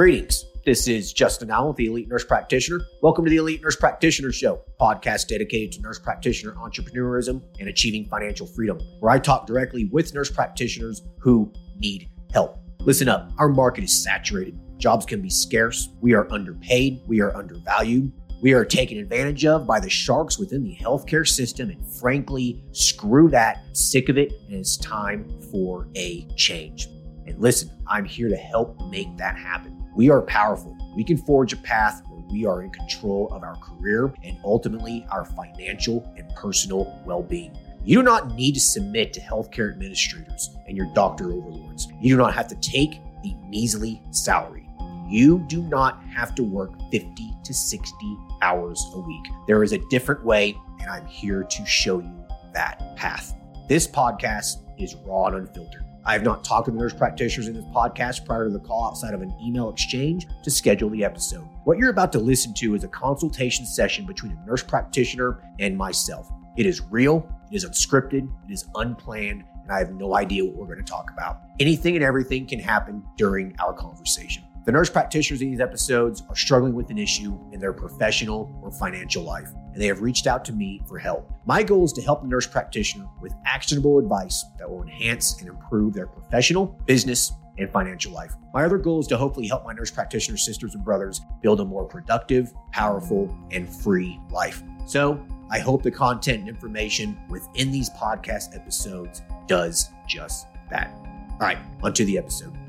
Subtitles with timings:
[0.00, 0.46] Greetings.
[0.64, 2.80] This is Justin Allen, the Elite Nurse Practitioner.
[3.02, 8.06] Welcome to the Elite Nurse Practitioner Show, podcast dedicated to nurse practitioner entrepreneurism and achieving
[8.06, 12.60] financial freedom, where I talk directly with nurse practitioners who need help.
[12.78, 14.58] Listen up, our market is saturated.
[14.78, 15.90] Jobs can be scarce.
[16.00, 17.02] We are underpaid.
[17.06, 18.10] We are undervalued.
[18.40, 21.68] We are taken advantage of by the sharks within the healthcare system.
[21.68, 23.76] And frankly, screw that.
[23.76, 24.32] Sick of it.
[24.46, 26.86] And it's time for a change.
[27.26, 29.79] And listen, I'm here to help make that happen.
[29.94, 30.76] We are powerful.
[30.94, 35.06] We can forge a path where we are in control of our career and ultimately
[35.10, 37.56] our financial and personal well being.
[37.84, 41.88] You do not need to submit to healthcare administrators and your doctor overlords.
[42.00, 44.68] You do not have to take a measly salary.
[45.08, 49.24] You do not have to work 50 to 60 hours a week.
[49.46, 53.34] There is a different way, and I'm here to show you that path.
[53.68, 55.84] This podcast is raw and unfiltered.
[56.04, 59.12] I have not talked to nurse practitioners in this podcast prior to the call outside
[59.12, 61.46] of an email exchange to schedule the episode.
[61.64, 65.76] What you're about to listen to is a consultation session between a nurse practitioner and
[65.76, 66.30] myself.
[66.56, 70.56] It is real, it is unscripted, it is unplanned, and I have no idea what
[70.56, 71.40] we're going to talk about.
[71.60, 74.42] Anything and everything can happen during our conversation.
[74.70, 78.70] The nurse practitioners in these episodes are struggling with an issue in their professional or
[78.70, 81.28] financial life, and they have reached out to me for help.
[81.44, 85.48] My goal is to help the nurse practitioner with actionable advice that will enhance and
[85.48, 88.32] improve their professional, business, and financial life.
[88.54, 91.64] My other goal is to hopefully help my nurse practitioner sisters and brothers build a
[91.64, 94.62] more productive, powerful, and free life.
[94.86, 100.92] So, I hope the content and information within these podcast episodes does just that.
[101.32, 102.59] All right, onto the episode.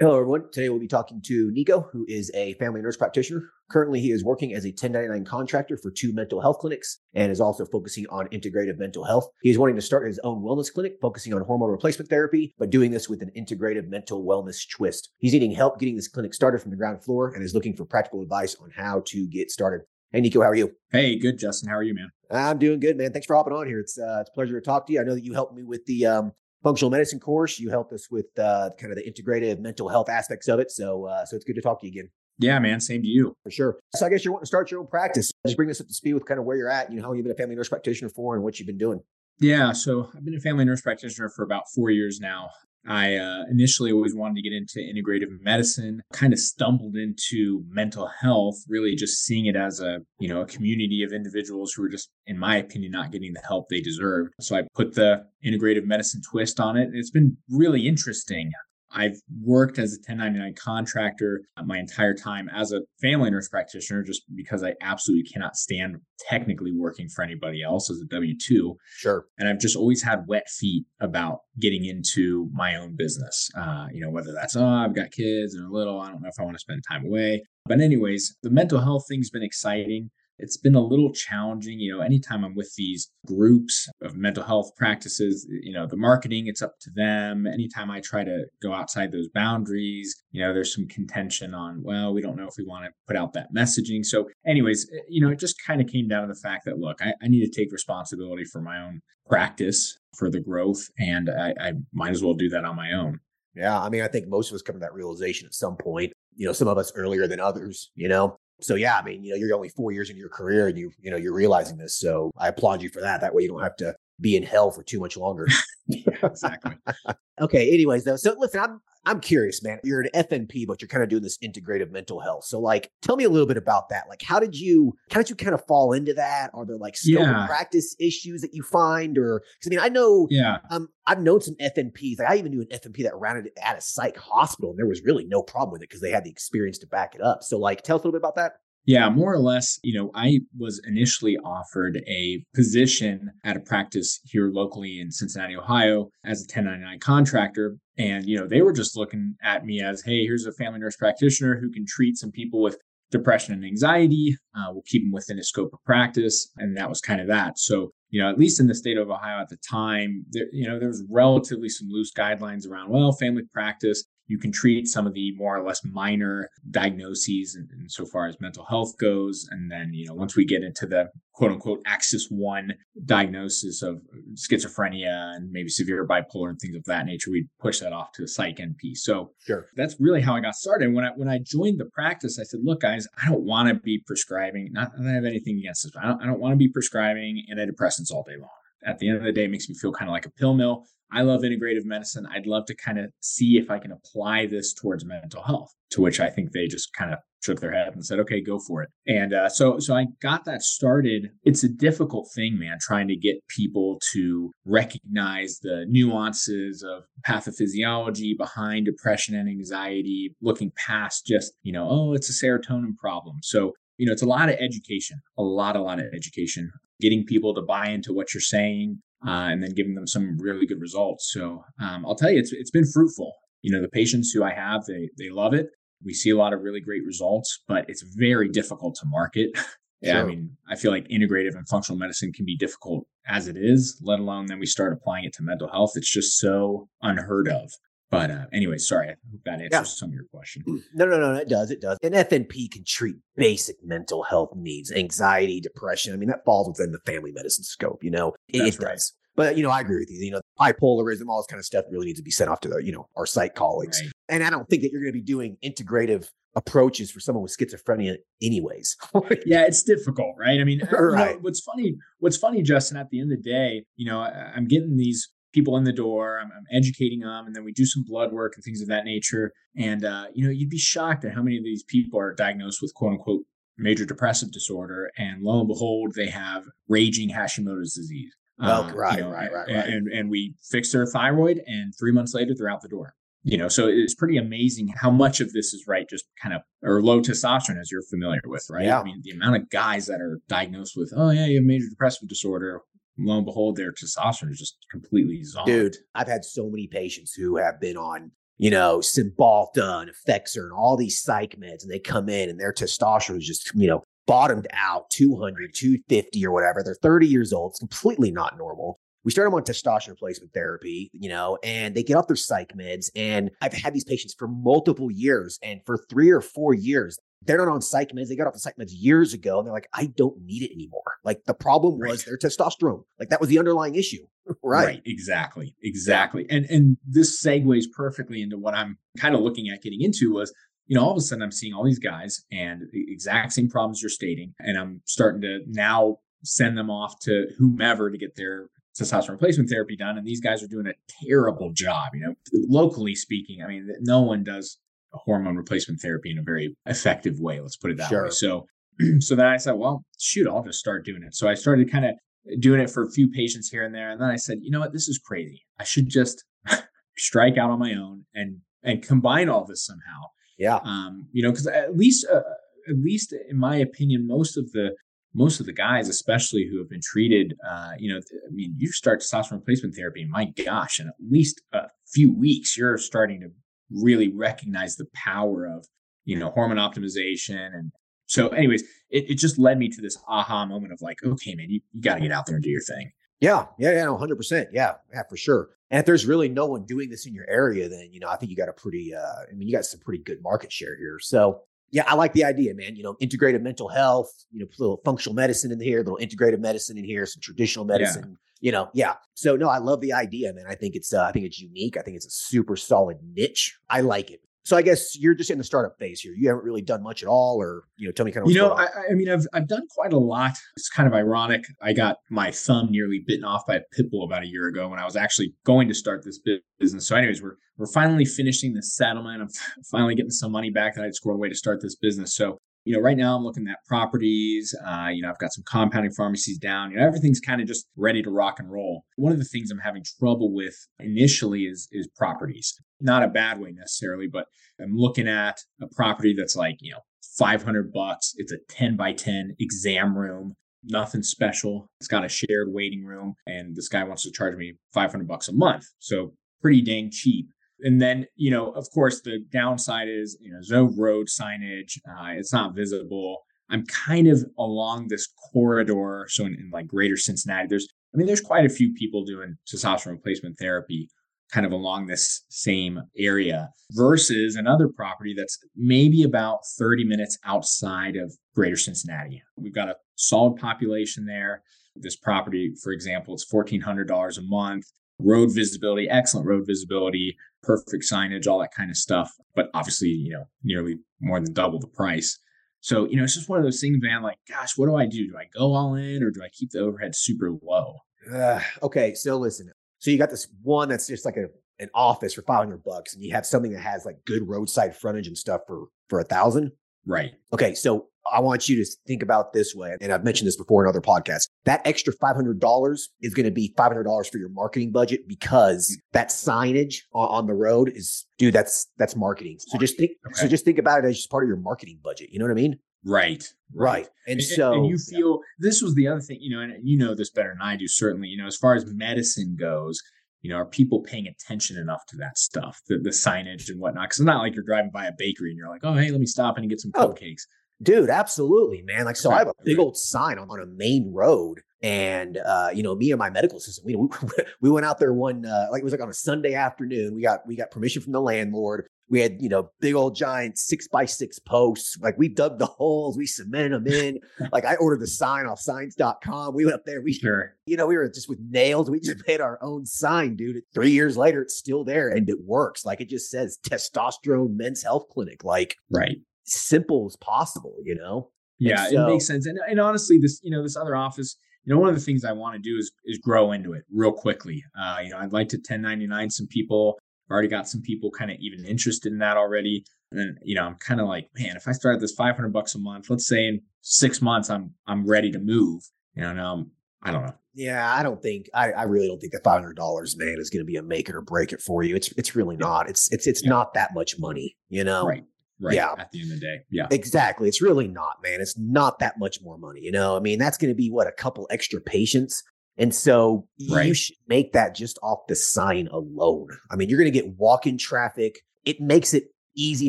[0.00, 0.50] Hello, everyone.
[0.50, 3.48] Today we'll be talking to Nico, who is a family nurse practitioner.
[3.70, 7.40] Currently, he is working as a 1099 contractor for two mental health clinics and is
[7.40, 9.28] also focusing on integrative mental health.
[9.42, 12.70] He is wanting to start his own wellness clinic, focusing on hormone replacement therapy, but
[12.70, 15.10] doing this with an integrative mental wellness twist.
[15.18, 17.84] He's needing help getting this clinic started from the ground floor and is looking for
[17.84, 19.82] practical advice on how to get started.
[20.10, 20.72] Hey, Nico, how are you?
[20.90, 21.68] Hey, good, Justin.
[21.68, 22.10] How are you, man?
[22.32, 23.12] I'm doing good, man.
[23.12, 23.78] Thanks for hopping on here.
[23.78, 25.00] It's uh, it's a pleasure to talk to you.
[25.00, 26.32] I know that you helped me with the um,
[26.64, 27.60] functional medicine course.
[27.60, 30.72] You helped us with uh, kind of the integrative mental health aspects of it.
[30.72, 32.10] So, uh, so it's good to talk to you again.
[32.38, 32.80] Yeah, man.
[32.80, 33.36] Same to you.
[33.44, 33.76] For sure.
[33.94, 35.30] So I guess you're wanting to start your own practice.
[35.46, 37.08] Just bring us up to speed with kind of where you're at, you know, how
[37.08, 39.00] long you've been a family nurse practitioner for and what you've been doing.
[39.38, 39.72] Yeah.
[39.72, 42.50] So I've been a family nurse practitioner for about four years now.
[42.86, 48.10] I uh, initially always wanted to get into integrative medicine, kind of stumbled into mental
[48.20, 51.88] health, really just seeing it as a, you know, a community of individuals who were
[51.88, 54.34] just, in my opinion, not getting the help they deserved.
[54.40, 56.90] So I put the integrative medicine twist on it.
[56.92, 58.50] It's been really interesting.
[58.94, 64.22] I've worked as a 1099 contractor my entire time as a family nurse practitioner just
[64.34, 65.96] because I absolutely cannot stand
[66.28, 68.76] technically working for anybody else as a W 2.
[68.96, 69.26] Sure.
[69.38, 73.50] And I've just always had wet feet about getting into my own business.
[73.56, 76.28] Uh, you know, whether that's, oh, I've got kids and they're little, I don't know
[76.28, 77.42] if I want to spend time away.
[77.66, 80.10] But, anyways, the mental health thing's been exciting.
[80.38, 81.78] It's been a little challenging.
[81.78, 86.46] You know, anytime I'm with these groups of mental health practices, you know, the marketing,
[86.46, 87.46] it's up to them.
[87.46, 92.12] Anytime I try to go outside those boundaries, you know, there's some contention on, well,
[92.12, 94.04] we don't know if we want to put out that messaging.
[94.04, 96.78] So, anyways, eh, you know, it just kind of came down to the fact that,
[96.78, 101.30] look, I, I need to take responsibility for my own practice for the growth, and
[101.30, 103.20] I, I might as well do that on my own.
[103.54, 103.80] Yeah.
[103.80, 106.12] I mean, I think most of us come to that realization at some point.
[106.36, 109.30] You know, some of us earlier than others, you know, so yeah, I mean, you
[109.30, 111.96] know, you're only four years in your career and you, you know, you're realizing this.
[111.98, 113.20] So I applaud you for that.
[113.20, 115.48] That way you don't have to be in hell for too much longer.
[115.90, 116.76] exactly.
[117.40, 117.72] okay.
[117.72, 119.78] Anyways, though, so listen, I'm I'm curious, man.
[119.84, 122.44] You're an FNP, but you're kind of doing this integrative mental health.
[122.44, 124.04] So, like, tell me a little bit about that.
[124.08, 126.50] Like, how did you how did you kind of fall into that?
[126.54, 127.46] Are there like scope yeah.
[127.46, 131.40] practice issues that you find, or because I mean, I know, yeah, um, I've known
[131.40, 132.18] some FNPs.
[132.18, 134.86] Like, I even knew an FNP that ran it at a psych hospital, and there
[134.86, 137.42] was really no problem with it because they had the experience to back it up.
[137.42, 138.52] So, like, tell us a little bit about that.
[138.86, 144.20] Yeah, more or less, you know, I was initially offered a position at a practice
[144.24, 147.76] here locally in Cincinnati, Ohio, as a 1099 contractor.
[147.96, 150.96] And, you know, they were just looking at me as, hey, here's a family nurse
[150.96, 152.76] practitioner who can treat some people with
[153.10, 154.36] depression and anxiety.
[154.54, 156.50] Uh, we'll keep them within a scope of practice.
[156.58, 157.58] And that was kind of that.
[157.58, 160.68] So, you know, at least in the state of Ohio at the time, there, you
[160.68, 165.06] know, there was relatively some loose guidelines around, well, family practice you can treat some
[165.06, 169.46] of the more or less minor diagnoses and, and so far as mental health goes.
[169.50, 172.74] And then, you know, once we get into the quote unquote axis one
[173.04, 174.00] diagnosis of
[174.34, 178.22] schizophrenia and maybe severe bipolar and things of that nature, we push that off to
[178.22, 178.96] the psych NP.
[178.96, 179.66] So sure.
[179.76, 180.94] that's really how I got started.
[180.94, 183.74] When I when I joined the practice, I said, look, guys, I don't want to
[183.74, 186.56] be prescribing, not that I have anything against this, I don't, I don't want to
[186.56, 188.48] be prescribing antidepressants all day long.
[188.86, 190.54] at the end of the day, it makes me feel kind of like a pill
[190.54, 190.86] mill.
[191.14, 192.26] I love integrative medicine.
[192.26, 196.00] I'd love to kind of see if I can apply this towards mental health, to
[196.00, 198.82] which I think they just kind of shook their head and said, okay, go for
[198.82, 198.88] it.
[199.06, 201.30] And uh, so, so I got that started.
[201.44, 208.36] It's a difficult thing, man, trying to get people to recognize the nuances of pathophysiology
[208.36, 213.36] behind depression and anxiety, looking past just, you know, oh, it's a serotonin problem.
[213.42, 217.24] So, you know, it's a lot of education, a lot, a lot of education, getting
[217.24, 220.80] people to buy into what you're saying, uh, and then giving them some really good
[220.80, 221.30] results.
[221.32, 223.32] So um, I'll tell you, it's it's been fruitful.
[223.62, 225.68] You know, the patients who I have, they they love it.
[226.04, 229.50] We see a lot of really great results, but it's very difficult to market.
[230.02, 233.56] yeah, I mean, I feel like integrative and functional medicine can be difficult as it
[233.56, 235.92] is, let alone then we start applying it to mental health.
[235.94, 237.70] It's just so unheard of.
[238.14, 239.82] But uh, anyway, sorry, I hope that answers yeah.
[239.82, 240.62] some of your question.
[240.66, 241.70] Mm, no, no, no, it does.
[241.70, 241.98] It does.
[242.02, 246.12] An FNP can treat basic mental health needs, anxiety, depression.
[246.12, 248.92] I mean, that falls within the family medicine scope, you know, it, it right.
[248.92, 249.12] does.
[249.36, 250.24] But, you know, I agree with you.
[250.24, 252.68] You know, bipolarism, all this kind of stuff really needs to be sent off to
[252.68, 254.00] the, you know, our psych colleagues.
[254.00, 254.12] Right.
[254.28, 257.56] And I don't think that you're going to be doing integrative approaches for someone with
[257.56, 258.96] schizophrenia anyways.
[259.44, 260.60] yeah, it's difficult, right?
[260.60, 261.30] I mean, right.
[261.30, 264.20] You know, what's funny, what's funny, Justin, at the end of the day, you know,
[264.20, 266.38] I, I'm getting these people in the door.
[266.40, 269.04] I'm, I'm, educating them, and then we do some blood work and things of that
[269.04, 269.52] nature.
[269.76, 272.82] And uh, you know, you'd be shocked at how many of these people are diagnosed
[272.82, 273.42] with quote unquote
[273.78, 278.34] major depressive disorder, and lo and behold, they have raging Hashimoto's disease.
[278.60, 279.86] Oh, um, right, you know, right, right, right.
[279.86, 283.14] And and we fix their thyroid, and three months later, they're out the door.
[283.46, 286.62] You know, so it's pretty amazing how much of this is right, just kind of
[286.82, 288.86] or low testosterone, as you're familiar with, right?
[288.86, 289.00] Yeah.
[289.00, 291.84] I mean, the amount of guys that are diagnosed with, oh yeah, you have major
[291.90, 292.80] depressive disorder
[293.18, 295.66] lo and behold, their testosterone is just completely zonked.
[295.66, 300.64] Dude, I've had so many patients who have been on, you know, Cymbalta and Effexor
[300.64, 303.86] and all these psych meds, and they come in and their testosterone is just, you
[303.86, 306.82] know, bottomed out 200, 250 or whatever.
[306.82, 307.72] They're 30 years old.
[307.72, 308.98] It's completely not normal.
[309.24, 312.74] We start them on testosterone replacement therapy, you know, and they get off their psych
[312.76, 313.10] meds.
[313.16, 315.58] And I've had these patients for multiple years.
[315.62, 318.28] And for three or four years, they're not on psych meds.
[318.28, 320.72] They got off the psych meds years ago and they're like, I don't need it
[320.72, 321.02] anymore.
[321.24, 322.26] Like the problem was right.
[322.26, 323.04] their testosterone.
[323.18, 324.24] Like that was the underlying issue.
[324.62, 324.86] right.
[324.86, 325.02] Right.
[325.04, 325.74] Exactly.
[325.82, 326.46] Exactly.
[326.50, 330.52] And and this segues perfectly into what I'm kind of looking at getting into was,
[330.86, 333.68] you know, all of a sudden I'm seeing all these guys and the exact same
[333.68, 334.54] problems you're stating.
[334.60, 338.68] And I'm starting to now send them off to whomever to get their
[338.98, 340.16] testosterone replacement therapy done.
[340.16, 340.94] And these guys are doing a
[341.26, 343.62] terrible job, you know, locally speaking.
[343.62, 344.78] I mean, no one does
[345.14, 347.60] hormone replacement therapy in a very effective way.
[347.60, 348.24] Let's put it that sure.
[348.24, 348.30] way.
[348.30, 348.66] So,
[349.20, 351.34] so then I said, well, shoot, I'll just start doing it.
[351.34, 352.14] So I started kind of
[352.60, 354.10] doing it for a few patients here and there.
[354.10, 354.92] And then I said, you know what?
[354.92, 355.62] This is crazy.
[355.78, 356.44] I should just
[357.16, 360.28] strike out on my own and, and combine all this somehow.
[360.58, 360.78] Yeah.
[360.84, 362.42] Um, you know, cause at least, uh,
[362.88, 364.94] at least in my opinion, most of the,
[365.34, 368.92] most of the guys, especially who have been treated, uh, you know, I mean, you
[368.92, 373.48] start testosterone replacement therapy, my gosh, in at least a few weeks, you're starting to
[373.90, 375.86] really recognize the power of
[376.24, 377.92] you know hormone optimization and
[378.26, 381.70] so anyways it, it just led me to this aha moment of like okay man
[381.70, 383.10] you, you got to get out there and do your thing.
[383.40, 385.70] Yeah yeah yeah no, 100% yeah yeah for sure.
[385.90, 388.36] And if there's really no one doing this in your area then you know i
[388.36, 390.96] think you got a pretty uh i mean you got some pretty good market share
[390.96, 391.18] here.
[391.20, 391.60] So
[391.90, 392.96] yeah i like the idea man.
[392.96, 396.96] You know integrated mental health you know little functional medicine in here little integrative medicine
[396.96, 399.14] in here some traditional medicine yeah you know, yeah.
[399.34, 400.66] So no, I love the idea, man.
[400.68, 401.96] I think it's uh, I think it's unique.
[401.96, 403.76] I think it's a super solid niche.
[403.90, 404.40] I like it.
[404.64, 406.32] So I guess you're just in the startup phase here.
[406.34, 408.50] You haven't really done much at all, or you know, tell me kind of.
[408.50, 410.52] You know, I, I, mean, I've I've done quite a lot.
[410.76, 411.64] It's kind of ironic.
[411.82, 414.88] I got my thumb nearly bitten off by a pit bull about a year ago
[414.88, 416.40] when I was actually going to start this
[416.80, 417.06] business.
[417.06, 419.42] So, anyways, we're we're finally finishing the settlement.
[419.42, 419.48] I'm
[419.90, 422.34] finally getting some money back that I'd scored away to start this business.
[422.34, 424.74] So you know, right now I'm looking at properties.
[424.86, 426.90] Uh, you know, I've got some compounding pharmacies down.
[426.90, 429.04] You know, everything's kind of just ready to rock and roll.
[429.16, 432.74] One of the things I'm having trouble with initially is is properties.
[433.00, 434.46] Not a bad way necessarily, but
[434.80, 437.00] I'm looking at a property that's like you know
[437.38, 438.34] 500 bucks.
[438.36, 440.54] It's a 10 by 10 exam room.
[440.86, 441.88] Nothing special.
[441.98, 445.48] It's got a shared waiting room, and this guy wants to charge me 500 bucks
[445.48, 445.84] a month.
[445.98, 447.48] So pretty dang cheap.
[447.84, 451.98] And then, you know, of course, the downside is, you know, there's no road signage.
[452.08, 453.44] Uh, it's not visible.
[453.70, 456.26] I'm kind of along this corridor.
[456.28, 459.56] So in, in, like greater Cincinnati, there's, I mean, there's quite a few people doing
[459.70, 461.10] testosterone replacement therapy
[461.52, 468.16] kind of along this same area versus another property that's maybe about 30 minutes outside
[468.16, 469.42] of greater Cincinnati.
[469.56, 471.62] We've got a solid population there.
[471.96, 474.86] This property, for example, it's $1,400 a month
[475.20, 479.32] road visibility, excellent road visibility, perfect signage, all that kind of stuff.
[479.54, 482.38] But obviously, you know, nearly more than double the price.
[482.80, 485.06] So, you know, it's just one of those things, man, like, gosh, what do I
[485.06, 485.26] do?
[485.28, 487.96] Do I go all in or do I keep the overhead super low?
[488.30, 489.72] Uh, okay, so listen.
[490.00, 491.46] So you got this one that's just like a
[491.80, 495.26] an office for 500 bucks and you have something that has like good roadside frontage
[495.26, 496.70] and stuff for for a thousand
[497.06, 500.56] right okay so i want you to think about this way and i've mentioned this
[500.56, 504.92] before in other podcasts that extra $500 is going to be $500 for your marketing
[504.92, 506.12] budget because mm.
[506.12, 510.34] that signage on, on the road is dude that's that's marketing so just think okay.
[510.34, 512.52] so just think about it as just part of your marketing budget you know what
[512.52, 514.08] i mean Right, right.
[514.26, 516.96] And, and so and you feel this was the other thing, you know, and you
[516.96, 520.00] know this better than I do, certainly, you know, as far as medicine goes,
[520.40, 524.04] you know, are people paying attention enough to that stuff, the, the signage and whatnot?
[524.04, 526.20] Because it's not like you're driving by a bakery and you're like, oh, hey, let
[526.20, 527.42] me stop and get some oh, cupcakes.
[527.84, 529.04] Dude, absolutely, man.
[529.04, 531.60] Like, so right, I have a big old sign on, on a main road.
[531.82, 533.94] And, uh, you know, me and my medical assistant, we,
[534.62, 537.14] we went out there one, uh, like it was like on a Sunday afternoon.
[537.14, 538.86] We got, we got permission from the landlord.
[539.10, 541.98] We had, you know, big old giant six by six posts.
[542.00, 544.18] Like we dug the holes, we cemented them in.
[544.52, 546.54] like I ordered the sign off signs.com.
[546.54, 547.02] We went up there.
[547.02, 548.90] We sure, you know, we were just with nails.
[548.90, 550.62] We just made our own sign, dude.
[550.72, 552.86] Three years later, it's still there and it works.
[552.86, 555.44] Like it just says testosterone men's health clinic.
[555.44, 556.16] Like right.
[556.44, 558.30] Simple as possible, you know?
[558.58, 559.46] Yeah, so, it makes sense.
[559.46, 562.24] And and honestly, this, you know, this other office, you know, one of the things
[562.24, 564.62] I want to do is is grow into it real quickly.
[564.80, 568.30] Uh, you know, I'd like to 1099 some people I've already got some people kind
[568.30, 569.84] of even interested in that already.
[570.10, 572.74] And then, you know, I'm kind of like, man, if I start this 500 bucks
[572.74, 575.82] a month, let's say in six months, I'm, I'm ready to move,
[576.14, 576.70] you know, now I'm,
[577.02, 577.34] I don't know.
[577.54, 580.50] Yeah, I don't think I, I really don't think that five hundred dollars, man, is
[580.50, 581.94] going to be a make it or break it for you.
[581.94, 582.88] It's it's really not.
[582.88, 583.50] It's it's it's yeah.
[583.50, 585.06] not that much money, you know.
[585.06, 585.22] Right.
[585.60, 585.76] Right.
[585.76, 585.94] Yeah.
[585.96, 586.56] At the end of the day.
[586.70, 586.88] Yeah.
[586.90, 587.48] Exactly.
[587.48, 588.40] It's really not, man.
[588.40, 589.80] It's not that much more money.
[589.82, 592.42] You know, I mean, that's going to be what a couple extra patients
[592.76, 593.86] and so right.
[593.86, 596.48] you should make that just off the sign alone.
[596.70, 598.40] I mean, you're going to get walk in traffic.
[598.64, 599.24] It makes it
[599.56, 599.88] easy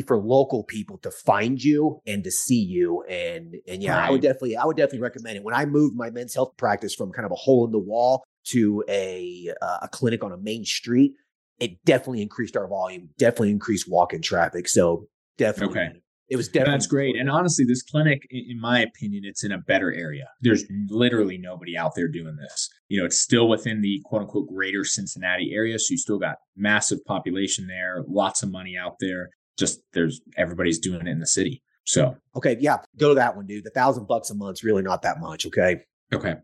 [0.00, 3.02] for local people to find you and to see you.
[3.08, 4.08] And, and yeah, right.
[4.08, 5.42] I would definitely, I would definitely recommend it.
[5.42, 8.22] When I moved my men's health practice from kind of a hole in the wall
[8.50, 11.14] to a, uh, a clinic on a main street,
[11.58, 14.68] it definitely increased our volume, definitely increased walk in traffic.
[14.68, 15.92] So definitely okay.
[16.28, 17.16] It was definitely that's great.
[17.16, 20.28] And honestly, this clinic, in my opinion, it's in a better area.
[20.40, 22.68] There's literally nobody out there doing this.
[22.88, 25.78] You know, it's still within the quote unquote greater Cincinnati area.
[25.78, 29.28] So you still got massive population there, lots of money out there.
[29.56, 31.62] Just there's everybody's doing it in the city.
[31.84, 33.64] So okay, yeah, go to that one, dude.
[33.64, 35.46] The thousand bucks a month's really not that much.
[35.46, 35.76] Okay.
[36.12, 36.34] Okay.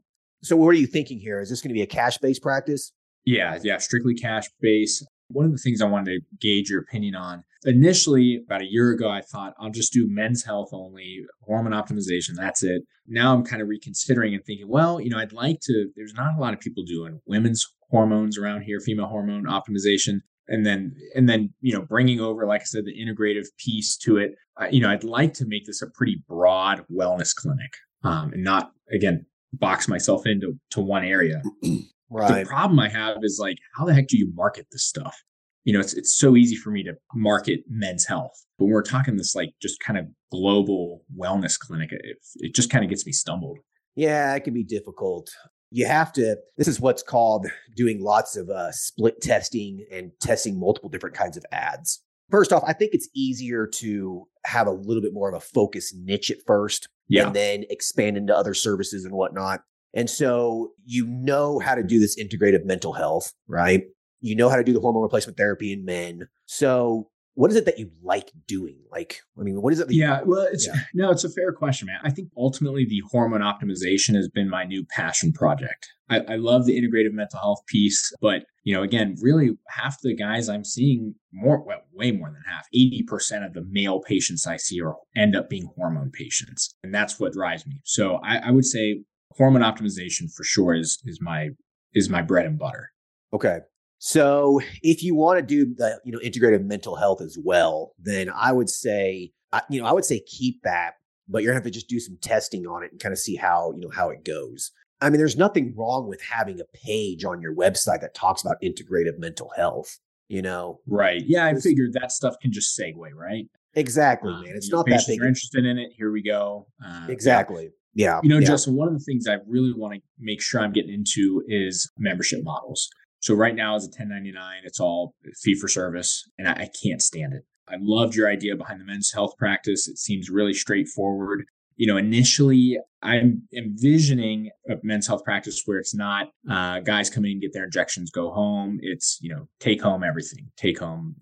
[0.43, 1.41] So what are you thinking here?
[1.41, 2.93] Is this going to be a cash based practice?
[3.25, 5.05] Yeah, yeah, strictly cash based.
[5.29, 8.91] One of the things I wanted to gauge your opinion on initially, about a year
[8.91, 12.35] ago, I thought I'll just do men's health only, hormone optimization.
[12.37, 12.83] That's it.
[13.07, 16.37] Now I'm kind of reconsidering and thinking, well, you know, I'd like to, there's not
[16.37, 20.21] a lot of people doing women's hormones around here, female hormone optimization.
[20.49, 24.19] And then, and then, you know, bringing over, like I said, the integrative piece to
[24.19, 24.33] it.
[24.61, 27.73] Uh, you know, I'd like to make this a pretty broad wellness clinic,
[28.05, 31.43] um, and not again box myself into to one area.
[32.13, 32.45] Right.
[32.45, 35.17] The problem I have is like, how the heck do you market this stuff?
[35.65, 38.83] You know, it's it's so easy for me to market men's health, but when we're
[38.83, 43.07] talking this like just kind of global wellness clinic, it, it just kind of gets
[43.07, 43.59] me stumbled.
[43.95, 45.31] Yeah, it can be difficult.
[45.71, 46.37] You have to.
[46.57, 51.37] This is what's called doing lots of uh, split testing and testing multiple different kinds
[51.37, 52.03] of ads.
[52.31, 55.95] First off, I think it's easier to have a little bit more of a focus
[55.95, 57.27] niche at first, yeah.
[57.27, 59.61] and then expand into other services and whatnot.
[59.95, 63.83] And so you know how to do this integrative mental health, right?
[64.23, 66.29] You know how to do the hormone replacement therapy in men.
[66.47, 68.79] So what is it that you like doing?
[68.91, 69.91] Like, I mean, what is it?
[69.91, 70.75] yeah, well, it's yeah.
[70.95, 71.99] no, it's a fair question, man.
[72.05, 75.89] I think ultimately the hormone optimization has been my new passion project.
[76.11, 80.15] I, I love the integrative mental health piece, but you know, again, really half the
[80.15, 84.59] guys I'm seeing more, well, way more than half, 80% of the male patients I
[84.59, 86.75] see are end up being hormone patients.
[86.85, 87.81] And that's what drives me.
[87.85, 89.03] So I, I would say
[89.33, 91.49] hormone optimization for sure is is my
[91.95, 92.91] is my bread and butter.
[93.33, 93.61] Okay.
[94.05, 98.33] So if you want to do the you know integrative mental health as well, then
[98.35, 99.31] I would say
[99.71, 100.95] you know I would say keep that,
[101.29, 103.37] but you're gonna have to just do some testing on it and kind of see
[103.37, 104.73] how you know how it goes.
[105.01, 108.57] I mean, there's nothing wrong with having a page on your website that talks about
[108.61, 110.01] integrative mental health.
[110.27, 111.23] You know, right?
[111.25, 113.45] Yeah, I figured that stuff can just segue, right?
[113.75, 114.57] Exactly, um, man.
[114.57, 115.23] It's not that big.
[115.23, 115.93] Are interested in it?
[115.97, 116.67] Here we go.
[116.85, 117.71] Uh, exactly.
[117.95, 118.19] Yeah.
[118.25, 118.49] You know, yeah.
[118.49, 121.89] Justin, one of the things I really want to make sure I'm getting into is
[121.99, 122.89] membership models.
[123.23, 127.01] So right now as a 1099, it's all fee for service and I, I can't
[127.01, 127.45] stand it.
[127.69, 129.87] I loved your idea behind the men's health practice.
[129.87, 131.45] It seems really straightforward.
[131.77, 137.25] You know, initially I'm envisioning a men's health practice where it's not uh, guys come
[137.25, 138.79] in, get their injections, go home.
[138.83, 141.15] It's, you know, take home everything, take home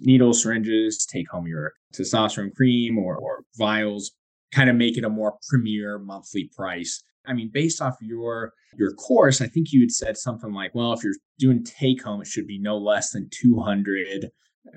[0.00, 4.12] needles, syringes, take home your testosterone cream or, or vials,
[4.52, 7.02] kind of make it a more premier monthly price.
[7.26, 10.92] I mean, based off your your course, I think you had said something like, well,
[10.92, 14.28] if you're doing take home, it should be no less than 200,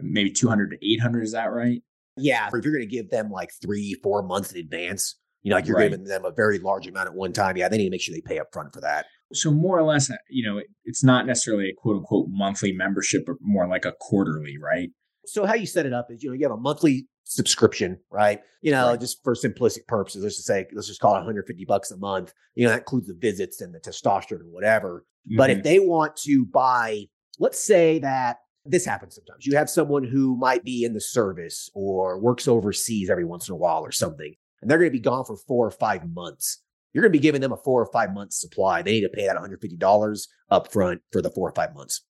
[0.02, 1.24] maybe 200 to 800.
[1.24, 1.82] Is that right?
[2.18, 2.48] Yeah.
[2.48, 5.68] If you're going to give them like three, four months in advance, you know, like
[5.68, 5.90] you're Right.
[5.92, 7.56] giving them a very large amount at one time.
[7.58, 9.06] Yeah, they need to make sure they pay up front for that.
[9.32, 13.24] So more or less, uh, you know, it's not necessarily a quote unquote monthly membership,
[13.28, 14.90] but more like a quarterly, right?
[15.26, 18.42] So how you set it up is, you know, you have a monthly subscription, right?
[18.62, 19.00] You know, Right.
[19.00, 22.34] just for simplistic purposes, let's just say, let's just call it 150 bucks a month.
[22.56, 25.06] You know, that includes the visits and the testosterone and whatever.
[25.38, 25.58] But Mhm.
[25.58, 27.08] if they want to buy,
[27.38, 29.46] let's say that this happens sometimes.
[29.46, 33.54] You have someone who might be in the service or works overseas every once in
[33.54, 36.64] a while or something, and they're going to be gone for four or five months.
[36.94, 38.82] You're going to be giving them a four or five month supply.
[38.82, 42.02] They need to pay that $150 up front for the four or five months.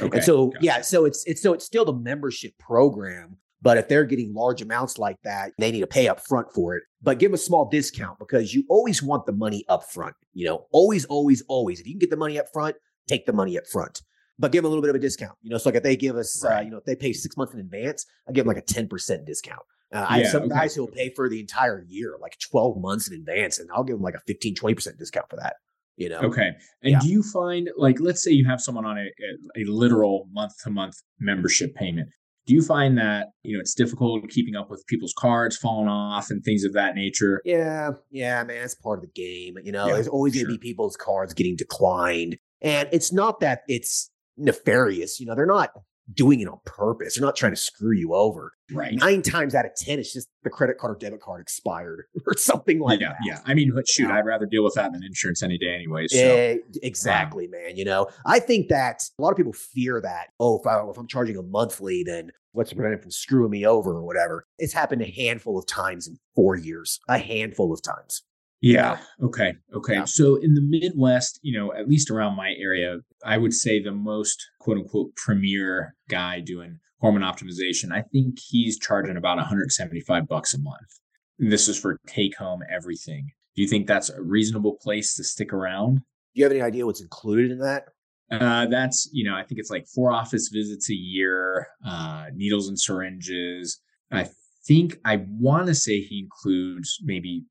[0.00, 0.18] okay.
[0.18, 0.64] And so, gotcha.
[0.64, 4.62] yeah, so it's it's so it's still the membership program, but if they're getting large
[4.62, 6.84] amounts like that, they need to pay up front for it.
[7.02, 10.14] But give them a small discount because you always want the money up front.
[10.32, 11.80] You know, always, always, always.
[11.80, 12.76] If you can get the money up front,
[13.08, 14.02] take the money up front.
[14.38, 15.36] But give them a little bit of a discount.
[15.42, 17.36] You know, so like if they give us, uh, you know, if they pay six
[17.36, 19.62] months in advance, I give them like a ten percent discount.
[19.92, 20.50] Uh, I have some okay.
[20.50, 23.82] guys who will pay for the entire year, like twelve months in advance, and I'll
[23.82, 25.54] give them like a 15, 20 percent discount for that.
[25.96, 26.52] You know, Okay.
[26.82, 27.00] And Yeah.
[27.00, 30.70] do you find, like, let's say you have someone on a, a literal month to
[30.70, 32.08] month membership payment.
[32.48, 36.30] Do you find that, you know, it's difficult keeping up with people's cards falling off
[36.30, 37.42] and things of that nature?
[37.44, 39.56] Yeah, yeah, man, it's part of the game.
[39.62, 42.38] You know, Yeah, there's always going to be people's cards getting declined.
[42.62, 45.20] And it's not that it's nefarious.
[45.20, 45.72] You know, they're not
[46.12, 47.16] doing it on purpose.
[47.16, 48.52] They're not trying to screw you over.
[48.72, 48.94] Right.
[48.94, 52.36] Nine times out of 10, it's just the credit card or debit card expired or
[52.36, 53.08] something like yeah.
[53.08, 53.16] that.
[53.24, 53.40] Yeah.
[53.46, 54.16] I mean, but shoot, Yeah.
[54.16, 56.12] I'd rather deal with that than insurance any day, anyways.
[56.12, 57.76] So, Eh, exactly, man.
[57.76, 60.96] You know, I think that a lot of people fear that, oh, if, I, if
[60.96, 64.44] I'm charging a monthly, then what's to prevent from screwing me over or whatever.
[64.58, 68.22] It's happened a handful of times in four years, a handful of times.
[68.60, 68.98] Yeah.
[69.22, 69.54] Okay.
[69.74, 69.94] Okay.
[69.94, 70.04] Yeah.
[70.04, 73.92] So in the Midwest, you know, at least around my area, I would say the
[73.92, 80.54] most quote unquote premier guy doing hormone optimization, I think he's charging about 175 bucks
[80.54, 80.98] a month.
[81.38, 83.30] And this is for take home everything.
[83.54, 85.96] Do you think that's a reasonable place to stick around?
[85.96, 86.02] Do
[86.34, 87.84] you have any idea what's included in that?
[88.30, 92.68] Uh, that's, you know, I think it's like four office visits a year, uh, needles
[92.68, 93.80] and syringes.
[94.10, 94.28] I
[94.68, 97.44] think I want to say he includes maybe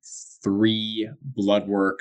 [0.44, 2.00] three blood work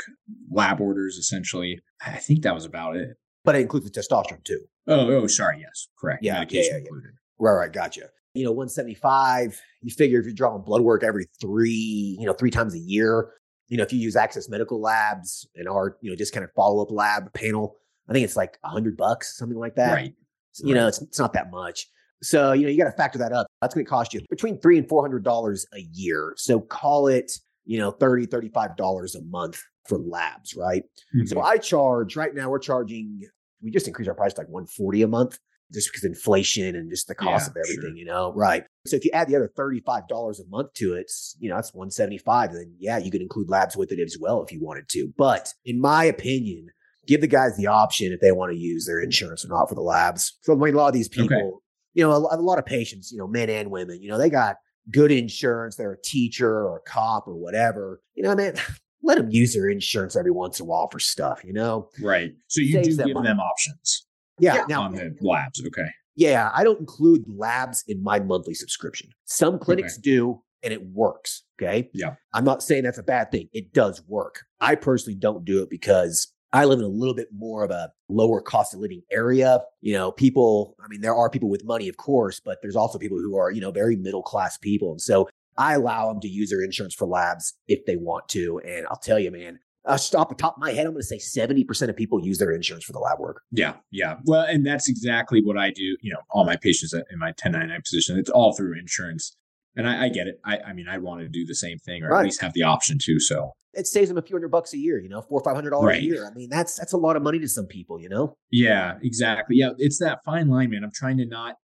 [0.50, 1.81] lab orders, essentially.
[2.05, 3.16] I think that was about it.
[3.44, 4.61] But it includes the testosterone too.
[4.87, 5.61] Oh, oh, sorry.
[5.61, 6.22] Yes, correct.
[6.22, 6.90] Yeah, yeah, yeah, yeah.
[7.38, 8.02] Right, right, gotcha.
[8.35, 12.50] You know, 175, you figure if you're drawing blood work every three, you know, three
[12.50, 13.33] times a year,
[13.68, 16.50] you know, if you use Access Medical Labs and our, you know, just kind of
[16.55, 17.76] follow-up lab panel,
[18.09, 19.92] I think it's like a hundred bucks, something like that.
[19.92, 20.14] Right.
[20.62, 21.87] You know, it's, it's not that much.
[22.22, 23.46] So, you know, you got to factor that up.
[23.61, 26.35] That's going to cost you between three and four hundred dollars a year.
[26.37, 27.33] So call it,
[27.64, 30.83] you know, 30 $35 a month for labs, right?
[31.27, 31.45] So Mhm.
[31.45, 33.23] I charge right now, we're charging,
[33.62, 35.38] we just increased our price to like 140 a month
[35.73, 37.97] just because inflation and just the cost Yeah, of everything, sure.
[37.97, 38.33] you know?
[38.35, 38.64] Right.
[38.87, 41.73] So if you add the other $35 a month to it, it's, you know, that's
[41.75, 42.51] 175.
[42.51, 45.12] And then yeah, you could include labs with it as well if you wanted to.
[45.16, 46.69] But in my opinion,
[47.07, 49.75] give the guys the option if they want to use their insurance or not for
[49.75, 50.37] the labs.
[50.42, 51.57] So I mean, a lot of these people, Okay.
[51.97, 54.29] You know, a, a lot of patients, you know, men and women, you know, they
[54.29, 54.57] got
[54.93, 55.77] good insurance.
[55.77, 58.03] They're a teacher or a cop or whatever.
[58.15, 58.55] You know, man,
[59.03, 61.89] let them use their insurance every once in a while for stuff, you know?
[62.03, 62.33] Right.
[62.49, 63.29] So you Saves do them give money.
[63.29, 64.07] them options
[64.39, 64.65] Yeah.
[64.69, 65.65] Now, on the labs.
[65.67, 65.89] Okay.
[66.17, 69.09] yeah, I don't include labs in my monthly subscription.
[69.25, 71.45] Some clinics do, and it works.
[71.59, 71.89] Okay.
[71.95, 72.17] Yeah.
[72.35, 73.49] I'm not saying that's a bad thing.
[73.55, 74.43] It does work.
[74.61, 77.91] I personally don't do it because I live in a little bit more of a
[78.09, 79.61] lower cost of living area.
[79.81, 82.99] You know, people, I mean, there are people with money, of course, but there's also
[82.99, 84.91] people who are, you know, very middle class people.
[84.93, 85.29] And so
[85.59, 88.61] I allow them to use their insurance for labs if they want to.
[88.67, 91.19] And I'll tell you, man, uh, off the top of my head, I'm going to
[91.19, 93.43] say 70% of people use their insurance for the lab work.
[93.53, 94.17] Yeah, yeah.
[94.25, 95.97] Well, and that's exactly what I do.
[96.01, 99.37] You know, all my patients in my 1099 position, it's all through insurance.
[99.77, 100.41] And I, I get it.
[100.45, 102.21] I, I mean, I want to do the same thing or Right.
[102.21, 103.21] at least have the option to.
[103.21, 105.55] So, it saves them a few hundred bucks a year, you know, four or five
[105.55, 106.01] hundred dollars Right.
[106.03, 106.27] a year.
[106.27, 108.37] I mean, that's that's a lot of money to some people, you know.
[108.51, 109.57] yeah, exactly.
[109.57, 110.83] Yeah, it's that fine line, man.
[110.85, 111.57] I'm trying to not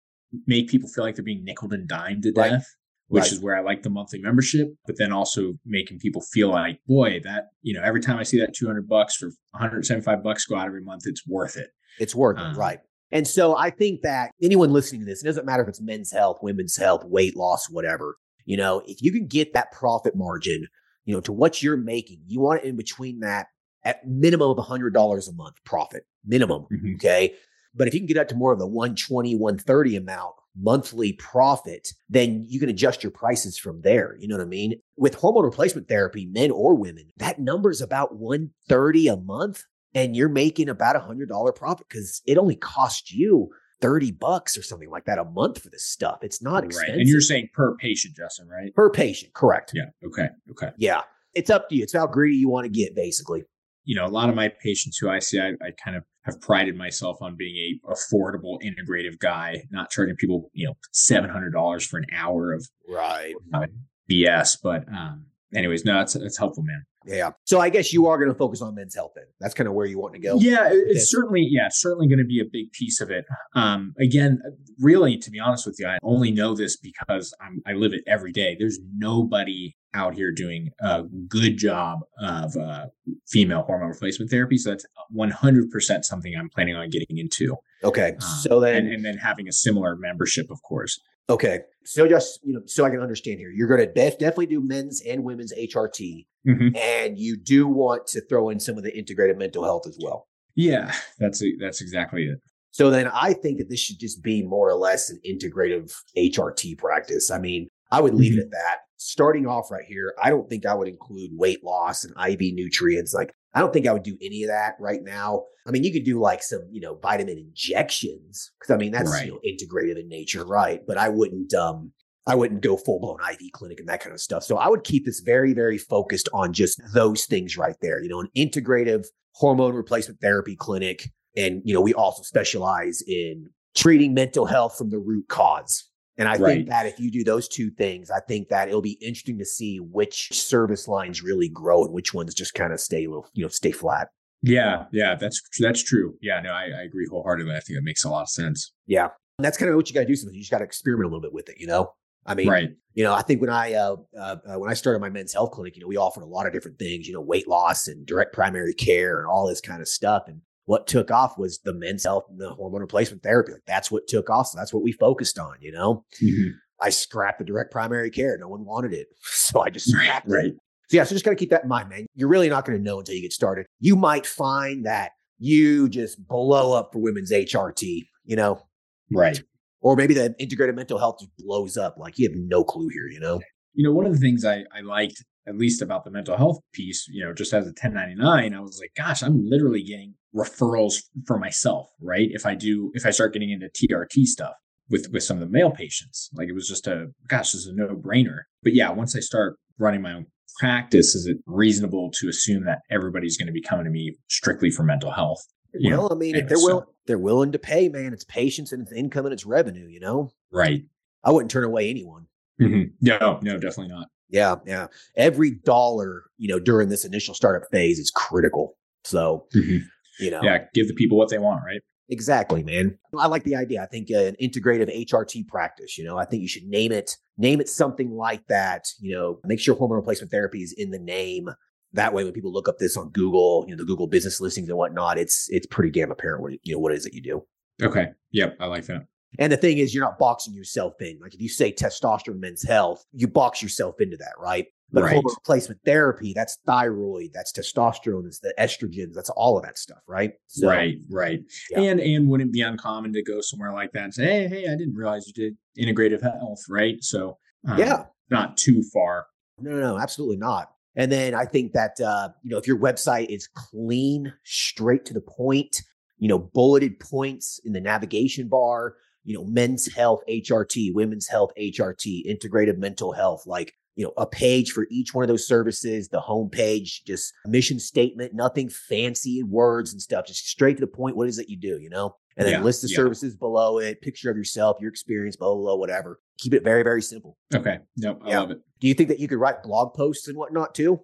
[0.47, 2.51] make people feel like they're being nickel and dimed to Right.
[2.51, 2.67] death,
[3.09, 3.33] which Right.
[3.33, 7.21] is where I like the monthly membership, but then also making people feel like, boy,
[7.25, 10.67] that, you know, every time I see that 200 bucks for 175 bucks go out
[10.67, 11.71] every month, it's worth it.
[11.99, 12.79] It's worth it, Um, right?
[13.13, 16.13] And so I think that anyone listening to this, it doesn't matter if it's men's
[16.13, 18.17] health, women's health, weight loss, whatever.
[18.45, 20.69] You know, if you can get that profit margin,
[21.05, 23.49] you know, to what you're making, you want it in between that
[23.85, 26.67] at minimum of hundred dollars a month profit, minimum.
[26.71, 26.95] Mhm.
[26.97, 27.35] Okay.
[27.75, 31.89] But if you can get up to more of the 120, 130 amount, monthly profit,
[32.09, 34.17] then you can adjust your prices from there.
[34.19, 34.81] You know what I mean?
[34.97, 39.63] With hormone replacement therapy, men or women, that number is about 130 a month
[39.95, 43.51] and you're making about a hundred dollar profit because it only costs you
[43.81, 46.19] 30 bucks or something like that a month for this stuff.
[46.23, 46.93] It's not expensive.
[46.95, 47.01] Right.
[47.01, 48.75] And you're saying per patient, Justin, right?
[48.75, 49.73] Per patient, correct.
[49.75, 49.85] Yeah.
[50.07, 50.29] Okay.
[50.51, 50.71] Okay.
[50.77, 51.03] Yeah.
[51.35, 51.83] It's up to you.
[51.83, 53.45] It's how greedy you want to get, basically.
[53.85, 56.41] You know, a lot of my patients who I see, I, I kind of have
[56.41, 61.53] prided myself on being a affordable, integrative guy, not charging people, you know, seven hundred
[61.53, 63.67] dollars for an hour of right uh,
[64.11, 64.59] BS.
[64.63, 66.85] But um, anyways, no, that's it's helpful, man.
[67.07, 67.31] Yeah.
[67.45, 69.25] So I guess you are going to focus on men's health then.
[69.41, 70.37] That's kind of where you want to go.
[70.39, 73.25] Yeah, it's certainly yeah, it's certainly going to be a big piece of it.
[73.55, 74.41] Um, again,
[74.79, 78.03] really, to be honest with you, I only know this because I'm, I live it
[78.07, 78.57] every day.
[78.59, 82.87] There's nobody out here doing a good job of uh,
[83.29, 84.57] female hormone replacement therapy.
[84.57, 84.87] So that's
[85.17, 87.57] 100% something I'm planning on getting into.
[87.83, 88.13] Okay.
[88.13, 91.01] Um, so then, and, and then having a similar membership, of course.
[91.29, 91.61] Okay.
[91.91, 94.61] So just, you know, so I can understand here, you're going to def- definitely do
[94.65, 96.25] men's and women's HRT.
[96.47, 96.77] Mm-hmm.
[96.77, 100.29] And you do want to throw in some of the integrated mental health as well.
[100.55, 102.39] Yeah, that's a, that's exactly it.
[102.71, 106.79] So then I think that this should just be more or less an integrative HRT
[106.79, 107.29] practice.
[107.29, 108.43] I mean, I would leave mm-hmm.
[108.43, 108.77] it at that.
[108.97, 113.13] Starting off right here, I don't think I would include weight loss and IV nutrients.
[113.13, 115.45] Like, I don't think I would do any of that right now.
[115.67, 119.11] I mean, you could do like some, you know, vitamin injections because I mean that's
[119.11, 119.27] right.
[119.27, 120.81] you know, integrated in nature, right?
[120.87, 121.93] But I wouldn't, um,
[122.27, 124.45] I wouldn't go full blown IV clinic and that kind of stuff.
[124.45, 128.01] So I would keep this very, very focused on just those things right there.
[128.01, 133.49] You know, an integrative hormone replacement therapy clinic, and you know, we also specialize in
[133.75, 135.90] treating mental health from the root cause.
[136.21, 136.57] And I right.
[136.57, 139.45] think that if you do those two things, I think that it'll be interesting to
[139.47, 143.43] see which service lines really grow and which ones just kind of stay little, you
[143.43, 144.09] know, stay flat.
[144.43, 146.15] Yeah, yeah, that's that's true.
[146.21, 147.55] Yeah, no, I, I agree wholeheartedly.
[147.55, 148.73] I think it makes a lot of sense.
[148.87, 150.15] Yeah, and that's kind of what you got to do.
[150.15, 151.57] Sometimes you just got to experiment a little bit with it.
[151.59, 151.95] You know,
[152.27, 152.69] I mean, right.
[152.93, 155.53] You know, I think when I uh, uh, uh, when I started my men's health
[155.53, 157.07] clinic, you know, we offered a lot of different things.
[157.07, 160.25] You know, weight loss and direct primary care and all this kind of stuff.
[160.27, 163.53] And what took off was the men's health and the hormone replacement therapy.
[163.53, 164.49] Like that's what took off.
[164.49, 166.05] So that's what we focused on, you know?
[166.23, 166.51] Mm-hmm.
[166.81, 168.39] I scrapped the direct primary care.
[168.39, 169.09] No one wanted it.
[169.23, 170.55] So I just scrapped right, it.
[170.91, 172.07] So yeah, so just got to keep that in mind, man.
[172.15, 173.67] You're really not going to know until you get started.
[173.81, 178.63] You might find that you just blow up for women's HRT, you know?
[179.11, 179.43] Right.
[179.81, 181.97] Or maybe the integrated mental health just blows up.
[181.99, 183.41] Like you have no clue here, you know?
[183.75, 186.59] You know, one of the things I, I liked at least about the mental health
[186.73, 191.03] piece, you know, just as a 1099, I was like, gosh, I'm literally getting referrals
[191.27, 192.29] for myself, right?
[192.31, 194.55] If I do, if I start getting into TRT stuff
[194.89, 197.67] with with some of the male patients, like it was just a gosh, this is
[197.69, 198.41] a no brainer.
[198.63, 200.27] But yeah, once I start running my own
[200.59, 204.71] practice, is it reasonable to assume that everybody's going to be coming to me strictly
[204.71, 205.43] for mental health?
[205.73, 206.67] You well, know, I mean, anyway, if they're so.
[206.67, 208.13] willing, they're willing to pay, man.
[208.13, 209.87] It's patients and it's income and it's revenue.
[209.89, 210.83] You know, right?
[211.25, 212.27] I wouldn't turn away anyone.
[212.61, 212.93] Mm-hmm.
[213.01, 214.09] No, no, definitely not.
[214.31, 214.87] Yeah, yeah.
[215.17, 218.77] Every dollar, you know, during this initial startup phase is critical.
[219.05, 219.79] So, mm-hmm.
[220.19, 221.81] you know, yeah, give the people what they want, right?
[222.09, 222.99] Exactly, man.
[223.17, 223.83] I like the idea.
[223.83, 227.17] I think uh, an integrative HRT practice, you know, I think you should name it,
[227.39, 228.85] name it something like that.
[229.01, 231.49] You know, make sure hormone replacement therapy is in the name.
[231.93, 234.69] That way, when people look up this on Google, you know, the Google business listings
[234.69, 237.23] and whatnot, it's it's pretty damn apparent what you know what it is that you
[237.23, 237.43] do.
[237.83, 238.09] Okay.
[238.33, 238.57] Yep.
[238.61, 239.07] I like that.
[239.39, 241.19] And the thing is, you're not boxing yourself in.
[241.21, 244.67] Like if you say testosterone, men's health, you box yourself into that, right?
[244.93, 245.13] But right.
[245.13, 250.01] hormone replacement therapy, that's thyroid, that's testosterone, it's the estrogens, that's all of that stuff,
[250.09, 250.33] right?
[250.49, 251.41] So, right, right.
[251.71, 251.83] Yeah.
[251.83, 254.77] And and wouldn't be uncommon to go somewhere like that and say, hey, hey, I
[254.77, 256.97] didn't realize you did integrative health, right?
[257.05, 257.39] So
[257.69, 259.27] um, yeah, not too far.
[259.61, 260.73] No, no, no, absolutely not.
[260.97, 265.15] And then I think that uh, you know if your website is clean, straight to
[265.15, 265.83] the point,
[266.19, 271.51] you know, bulleted points in the navigation bar, you know, men's health HRT, women's health
[271.59, 276.09] HRT, integrative mental health, like, you know, a page for each one of those services,
[276.09, 281.17] the homepage, just mission statement, nothing fancy words and stuff, just straight to the point.
[281.17, 282.17] What is it you do, you know?
[282.37, 282.97] And then yeah, list the yeah.
[282.97, 286.21] services below it, picture of yourself, your experience, blah, blah, blah, whatever.
[286.39, 287.37] Keep it very, very simple.
[287.55, 287.81] Okay.
[287.99, 288.23] Nope.
[288.25, 288.41] I yeah.
[288.41, 288.59] love it.
[288.81, 291.01] Do you think that you could write blog posts and whatnot too?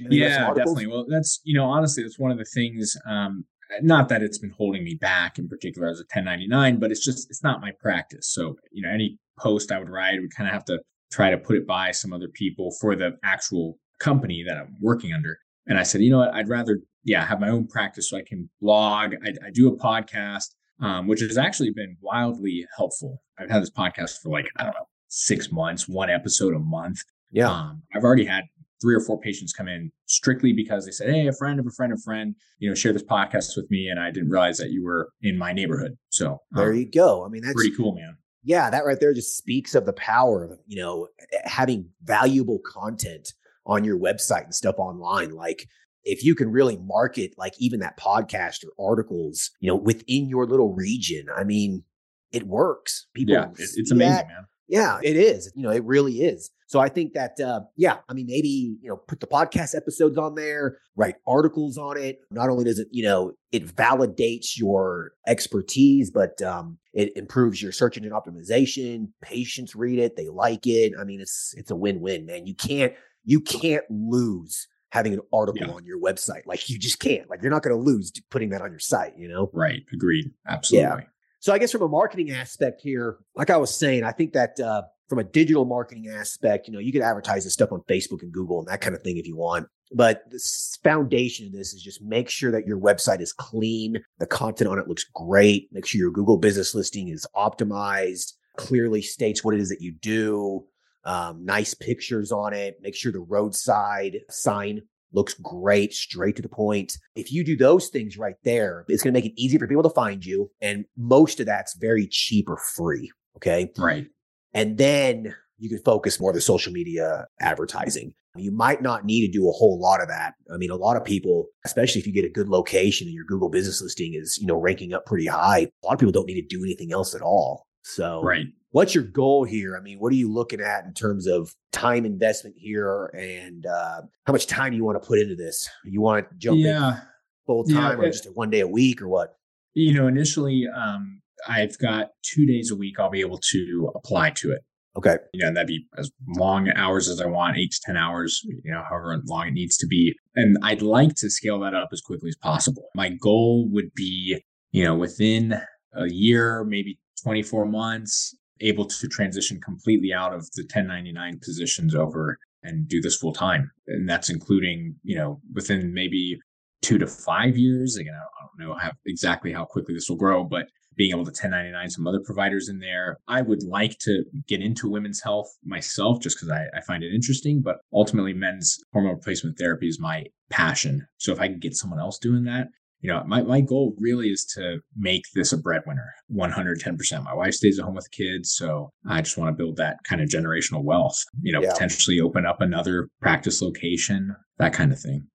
[0.00, 0.88] yeah, definitely.
[0.88, 3.44] Well, that's, you know, honestly, that's one of the things um,
[3.82, 7.28] not that it's been holding me back in particular as a 1099 but it's just
[7.30, 8.32] it's not my practice.
[8.32, 10.80] So you know any post i would write would kind of have to
[11.10, 15.12] try to put it by some other people for the actual company that i'm working
[15.12, 15.38] under.
[15.66, 16.34] And i said you know what?
[16.34, 19.14] I'd rather yeah have my own practice so i can blog.
[19.24, 20.48] I, I do a podcast
[20.82, 23.22] um, which has actually been wildly helpful.
[23.38, 27.00] I've had this podcast for like i don't know six months one episode a month.
[27.30, 27.50] Yeah.
[27.50, 28.44] Um, i've already had
[28.80, 31.70] three or four patients come in strictly because they said, Hey, a friend of a
[31.70, 33.88] friend of a friend, you know, share this podcast with me.
[33.88, 35.96] And I didn't realize that you were in my neighborhood.
[36.08, 37.24] So there um, you go.
[37.24, 38.16] I mean, that's pretty cool, man.
[38.42, 41.08] Yeah, that right there just speaks of the power of, you know,
[41.44, 43.34] having valuable content
[43.66, 45.32] on your website and stuff online.
[45.32, 45.66] Like
[46.04, 50.46] if you can really market like even that podcast or articles, you know, within your
[50.46, 51.84] little region, I mean,
[52.32, 53.06] it works.
[53.14, 54.28] People, yeah, it's amazing, that.
[54.28, 54.46] man.
[54.70, 55.52] Yeah, it is.
[55.56, 56.50] You know, it really is.
[56.68, 60.16] So I think that, uh, yeah, I mean, maybe, you know, put the podcast episodes
[60.16, 62.20] on there, write articles on it.
[62.30, 67.72] Not only does it, you know, it validates your expertise, but um, it improves your
[67.72, 69.08] search engine optimization.
[69.20, 70.92] Patients read it, they like it.
[70.98, 72.46] I mean, it's it's a win-win, man.
[72.46, 72.92] You can't
[73.24, 75.72] you can't lose having an article yeah.
[75.72, 76.42] on your website.
[76.46, 77.28] Like you just can't.
[77.30, 79.50] Like you're not going to lose putting that on your site, you know?
[79.52, 79.82] Right.
[79.92, 80.30] Agreed.
[80.48, 81.02] Absolutely.
[81.02, 81.09] Yeah.
[81.40, 84.60] So I guess from a marketing aspect here, like I was saying, I think that
[84.60, 88.22] uh, from a digital marketing aspect, you know, you could advertise this stuff on Facebook
[88.22, 89.66] and Google and that kind of thing if you want.
[89.92, 90.38] But the
[90.84, 93.96] foundation of this is just make sure that your website is clean.
[94.18, 95.68] The content on it looks great.
[95.72, 99.92] Make sure your Google business listing is optimized, clearly states what it is that you
[99.92, 100.66] do.
[101.04, 102.76] Um, nice pictures on it.
[102.82, 106.96] Make sure the roadside sign looks great, straight to the point.
[107.14, 109.82] If you do those things right there, it's going to make it easy for people
[109.82, 110.50] to find you.
[110.60, 113.10] And most of that's very cheap or free.
[113.36, 113.70] Okay.
[113.78, 114.06] Right.
[114.52, 118.14] And then you can focus more on the social media advertising.
[118.36, 120.34] You might not need to do a whole lot of that.
[120.52, 123.24] I mean, a lot of people, especially if you get a good location and your
[123.24, 126.26] Google business listing is, you know, ranking up pretty high, a lot of people don't
[126.26, 127.66] need to do anything else at all.
[127.82, 128.46] So, right.
[128.72, 129.76] What's your goal here?
[129.76, 134.02] I mean, what are you looking at in terms of time investment here and uh,
[134.26, 135.68] how much time you want to put into this?
[135.84, 136.88] You want to jump yeah.
[136.88, 137.02] in
[137.46, 139.34] full time yeah, or just one day a week or what?
[139.74, 144.30] You know, initially, um, I've got two days a week I'll be able to apply
[144.36, 144.62] to it.
[144.96, 145.16] Okay.
[145.32, 148.40] You know, and that'd be as long hours as I want, eight to 10 hours,
[148.44, 150.14] you know, however long it needs to be.
[150.34, 152.88] And I'd like to scale that up as quickly as possible.
[152.94, 155.60] My goal would be, you know, within
[155.94, 162.38] a year, maybe 24 months, able to transition completely out of the 1099 positions over
[162.62, 163.70] and do this full time.
[163.86, 166.38] And that's including, you know, within maybe
[166.82, 167.96] two to five years.
[167.96, 171.30] Again, I don't know how, exactly how quickly this will grow, but being able to
[171.30, 173.18] 1099 some other providers in there.
[173.26, 177.14] I would like to get into women's health myself just because I, I, find it
[177.14, 181.06] interesting, but ultimately men's hormone replacement therapy is my passion.
[181.16, 182.68] So if I can get someone else doing that,
[183.00, 187.24] you know, my, my goal really is to make this a breadwinner 110%.
[187.24, 188.52] My wife stays at home with the kids.
[188.52, 191.72] So I just want to build that kind of generational wealth, you know, yeah.
[191.72, 195.26] potentially open up another practice location, that kind of thing.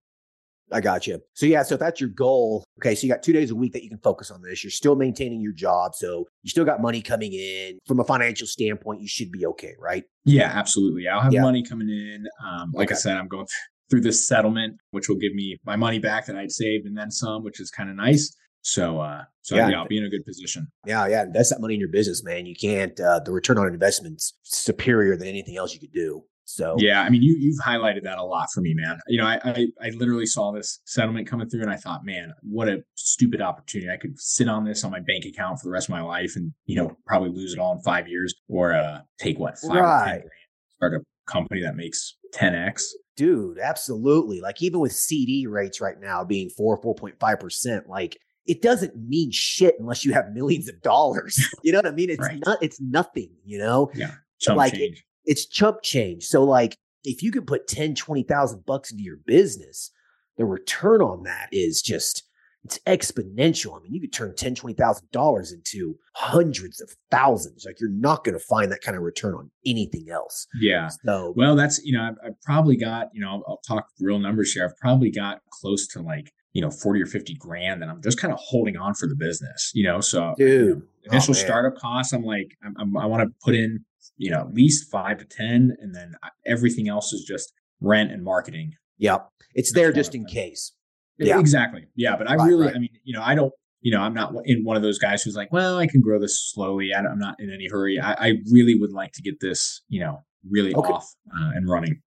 [0.72, 1.20] I got you.
[1.34, 3.74] So yeah, so if that's your goal, okay, so you got two days a week
[3.74, 4.64] that you can focus on this.
[4.64, 7.78] You're still maintaining your job, so you still got money coming in.
[7.86, 10.04] From a financial standpoint, you should be okay, right?
[10.24, 11.08] Yeah, absolutely.
[11.08, 11.44] I'll have yeah.
[11.44, 12.26] money coming in.
[12.44, 12.96] Um, like okay.
[12.96, 13.46] I said, I'm going
[13.90, 17.12] through this settlement, which will give me my money back that I'd saved and then
[17.12, 18.36] some, which is kind of nice.
[18.62, 19.70] So, uh, so yeah.
[19.70, 19.78] yeah.
[19.78, 20.68] I'll be in a good position.
[20.88, 21.24] Yeah, yeah.
[21.24, 22.48] Invest that money in your business, man.
[22.48, 23.00] You can't.
[23.00, 26.24] Uh, the return on investment's superior than anything else you could do.
[26.46, 29.00] So yeah, I mean, you you've highlighted that a lot for me, man.
[29.08, 32.34] You know, I, I I literally saw this settlement coming through, and I thought, man,
[32.44, 33.92] what a stupid opportunity!
[33.92, 36.36] I could sit on this on my bank account for the rest of my life,
[36.36, 39.72] and you know, probably lose it all in five years, or uh, take what five
[39.72, 40.02] right.
[40.02, 40.32] or ten grand,
[40.78, 44.42] start a company that makes ten x dude, absolutely.
[44.42, 49.76] Like even with CD rates right now being four, 4.5%, like it doesn't mean shit
[49.80, 51.40] unless you have millions of dollars.
[51.64, 52.10] You know what I mean?
[52.10, 52.42] It's right.
[52.46, 53.90] not, it's nothing, you know?
[53.96, 54.12] Yeah.
[54.40, 55.00] Chump like change.
[55.00, 56.26] It, it's chump change.
[56.26, 59.92] So like if you can put 10, 20,000 bucks into your business,
[60.38, 62.24] the return on that is just
[62.66, 63.78] it's exponential.
[63.78, 67.64] I mean, you could turn ten, twenty thousand dollars into hundreds of thousands.
[67.64, 70.48] Like you're not going to find that kind of return on anything else.
[70.60, 70.90] Yeah.
[71.06, 74.18] So, well, that's you know, I've, I've probably got you know, I'll, I'll, talk real
[74.18, 74.66] numbers here.
[74.66, 78.20] I've probably got close to like you know forty or fifty grand, and I'm just
[78.20, 79.72] kind of holding on for the business.
[79.76, 82.14] You know, so dude, you know, oh, initial oh, startup costs.
[82.14, 83.86] I'm like, I'm, I'm, i want to put in
[84.18, 88.12] you know at least five to ten, and then uh, everything else is just rent
[88.12, 88.74] and marketing.
[88.98, 90.72] Yep, it's there just in case.
[91.18, 91.40] Yeah.
[91.40, 91.86] Exactly.
[91.96, 92.16] Yeah.
[92.18, 92.76] But I right, really, right.
[92.76, 95.22] I mean, you know, I don't, you know, I'm not in one of those guys
[95.22, 96.94] who's like, well, I can grow this slowly.
[96.94, 98.00] I am not in any hurry.
[98.00, 100.92] I, I, really would like to get this, you know, really okay.
[100.92, 102.02] off uh, and running.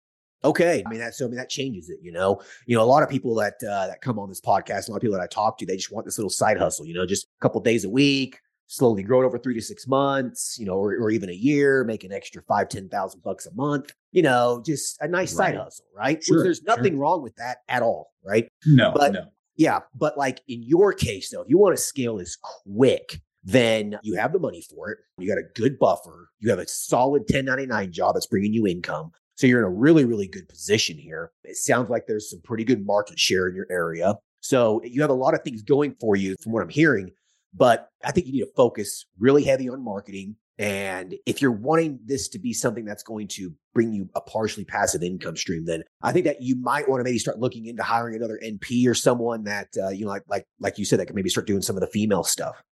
[0.45, 1.15] Okay, I mean that.
[1.15, 1.99] So I mean that changes it.
[2.03, 4.87] You know, you know a lot of people that uh, that come on this podcast,
[4.87, 6.87] a lot of people that I talk to, they just want this little side hustle.
[6.87, 9.87] You know, just a couple days a week, slowly grow it over three to six
[9.87, 10.57] months.
[10.59, 13.55] You know, or, or even a year, make an extra five, ten thousand bucks a
[13.55, 13.93] month.
[14.13, 15.49] You know, just a nice right.
[15.49, 16.23] side hustle, right?
[16.23, 17.01] Sure, Which there's nothing sure.
[17.01, 18.49] wrong with that at all, right?
[18.65, 19.27] No, but no.
[19.57, 19.81] Yeah.
[19.95, 24.17] But like in your case, though, if you want to scale this quick, then you
[24.17, 24.99] have the money for it.
[25.19, 26.31] You got a good buffer.
[26.41, 29.13] You have a solid 1099 job that's bringing you income.
[29.37, 31.31] So you're in a really, really good position here.
[31.45, 34.15] It sounds like there's some pretty good market share in your area.
[34.41, 37.11] So you have a lot of things going for you from what I'm hearing.
[37.57, 41.99] But I think you need to focus really heavy on marketing And if you're wanting
[42.05, 45.83] this to be something that's going to bring you a partially passive income stream, then
[46.03, 48.95] I think that you might want to maybe start looking into hiring another NP or
[48.95, 51.61] someone that uh, you know, like like like you said, that can maybe start doing
[51.61, 52.63] some of the female stuff.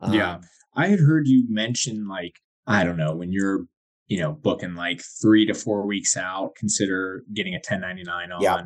[0.00, 0.38] Um, yeah,
[0.76, 2.34] I had heard you mention like
[2.66, 3.64] I don't know when you're
[4.08, 8.42] you know booking like three to four weeks out, consider getting a 1099 on.
[8.42, 8.62] Yeah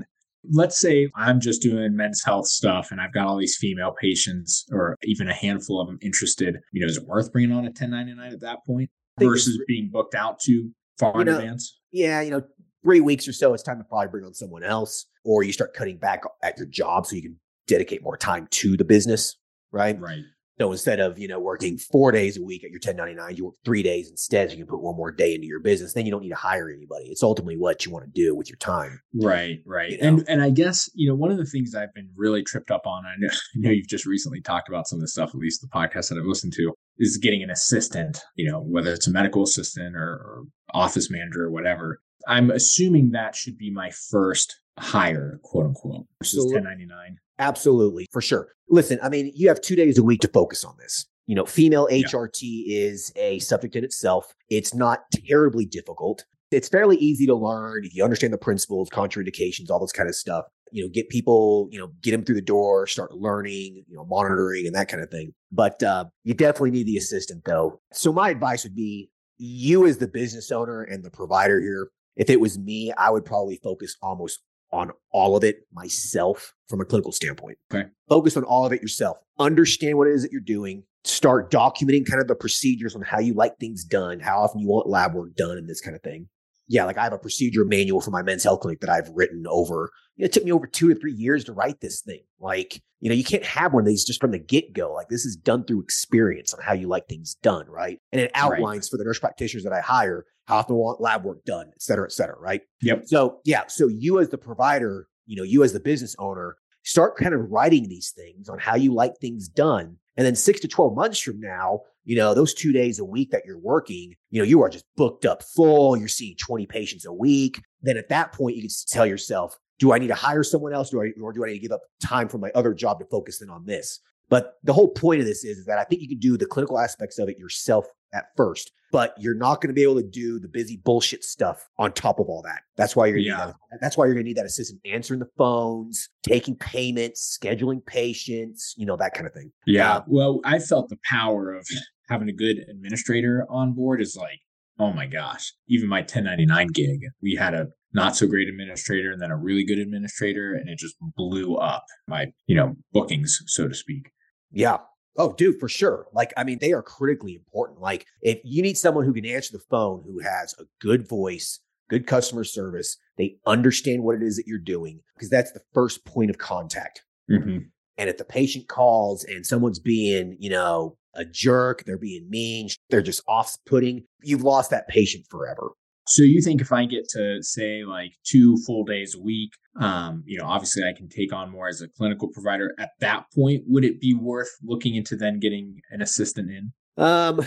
[0.51, 4.67] let's say I'm just doing men's health stuff and I've got all these female patients
[4.73, 7.69] or even a handful of them interested, you know, is it worth bringing on a
[7.69, 11.79] 1099 at that point versus being booked out to far in know, advance?
[11.93, 12.43] Yeah, you know,
[12.83, 15.75] three weeks or so, it's time to probably bring on someone else or you start
[15.75, 19.37] cutting back at your job so you can dedicate more time to the business,
[19.73, 19.99] right?
[20.01, 20.23] Right.
[20.59, 23.55] So instead of, you know, working four days a week at your 1099, you work
[23.65, 24.49] three days instead.
[24.49, 25.93] So you can put one more day into your business.
[25.93, 27.07] Then you don't need to hire anybody.
[27.07, 29.01] It's ultimately what you want to do with your time.
[29.15, 29.91] Right, right.
[29.91, 30.09] You know?
[30.09, 32.87] And and I guess, you know, one of the things I've been really tripped up
[32.87, 35.37] on, I know, I know you've just recently talked about some of the stuff, at
[35.37, 39.07] least the podcast that I've listened to, is getting an assistant, you know, whether it's
[39.07, 42.01] a medical assistant or, or office manager or whatever.
[42.27, 47.19] I'm assuming that should be my first hire, quote unquote, versus 1099.
[47.39, 48.49] Absolutely, for sure.
[48.69, 51.07] Listen, I mean, you have two days a week to focus on this.
[51.27, 52.79] You know, female HRT yeah.
[52.79, 54.33] is a subject in itself.
[54.49, 56.25] It's not terribly difficult.
[56.53, 60.15] It's fairly easy to learn if you understand the principles, contraindications, all this kind of
[60.15, 60.45] stuff.
[60.71, 64.05] You know, get people, you know, get them through the door, start learning, you know,
[64.05, 65.33] monitoring and that kind of thing.
[65.51, 67.81] But uh, you definitely need the assistant though.
[67.93, 72.31] So my advice would be you as the business owner and the provider here, if
[72.31, 74.41] it was me, I would probably focus almost
[74.73, 77.59] on all of it myself from a clinical standpoint.
[77.73, 77.89] Okay.
[78.09, 79.19] Focus on all of it yourself.
[79.39, 80.83] Understand what it is that you're doing.
[81.05, 84.69] Start documenting kind of the procedures on how you like things done, how often you
[84.69, 86.29] want lab work done, and this kind of thing.
[86.69, 89.45] Yeah, like I have a procedure manual for my men's health clinic that I've written
[89.49, 89.93] over.
[90.17, 92.23] You know, it took me over two or three years to write this thing.
[92.41, 94.93] Like, you know, you can't have one of these just from the get go.
[94.93, 98.01] Like, this is done through experience on how you like things done, right?
[98.11, 98.91] And it outlines right.
[98.91, 102.07] for the nurse practitioners that I hire how often want lab work done, et cetera,
[102.07, 102.63] et cetera, right?
[102.83, 103.05] Yep.
[103.07, 107.17] So, yeah, so you as the provider, you know, you as the business owner, start
[107.17, 109.97] kind of writing these things on how you like things done.
[110.17, 113.33] And then six to 12 months from now, you know, those two days a week
[113.33, 115.97] that you're working, you know, you are just booked up full.
[115.97, 117.61] You're seeing 20 patients a week.
[117.83, 120.91] Then at that point, you can tell yourself, do I need to hire someone else?
[120.91, 123.05] Do I, or do I need to give up time from my other job to
[123.07, 124.01] focus in on this?
[124.29, 126.47] But the whole point of this is, is that I think you can do the
[126.47, 130.09] clinical aspects of it yourself at first, but you're not going to be able to
[130.09, 132.63] do the busy bullshit stuff on top of all that.
[132.77, 133.53] That's why you're yeah.
[133.71, 137.85] That, that's why you're going to need that assistant answering the phones, taking payments, scheduling
[137.85, 139.51] patients, you know, that kind of thing.
[139.67, 139.97] Yeah.
[139.97, 141.67] Uh, well, I felt the power of
[142.09, 144.39] having a good administrator on board is like,
[144.79, 149.23] oh my gosh, even my 1099 gig, we had a not so great administrator and
[149.23, 153.69] then a really good administrator and it just blew up my, you know, bookings, so
[153.69, 154.11] to speak.
[154.53, 154.79] Yeah.
[155.19, 156.07] Oh, dude, for sure.
[156.13, 157.81] Like, I mean, they are critically important.
[157.81, 161.61] Like, if you need someone who can answer the phone, who has a good voice,
[161.89, 166.05] good customer service, they understand what it is that you're doing, because that's the first
[166.05, 167.03] point of contact.
[167.31, 167.59] Mm-hmm.
[167.99, 172.69] And if the patient calls and someone's being, you know, a jerk, they're being mean,
[172.91, 175.71] they're just off putting, you've lost that patient forever.
[176.07, 180.23] So you think if I get to say like two full days a week, um,
[180.25, 182.73] you know, obviously I can take on more as a clinical provider.
[182.79, 186.73] At that point, would it be worth looking into then getting an assistant in?
[186.97, 187.41] Um,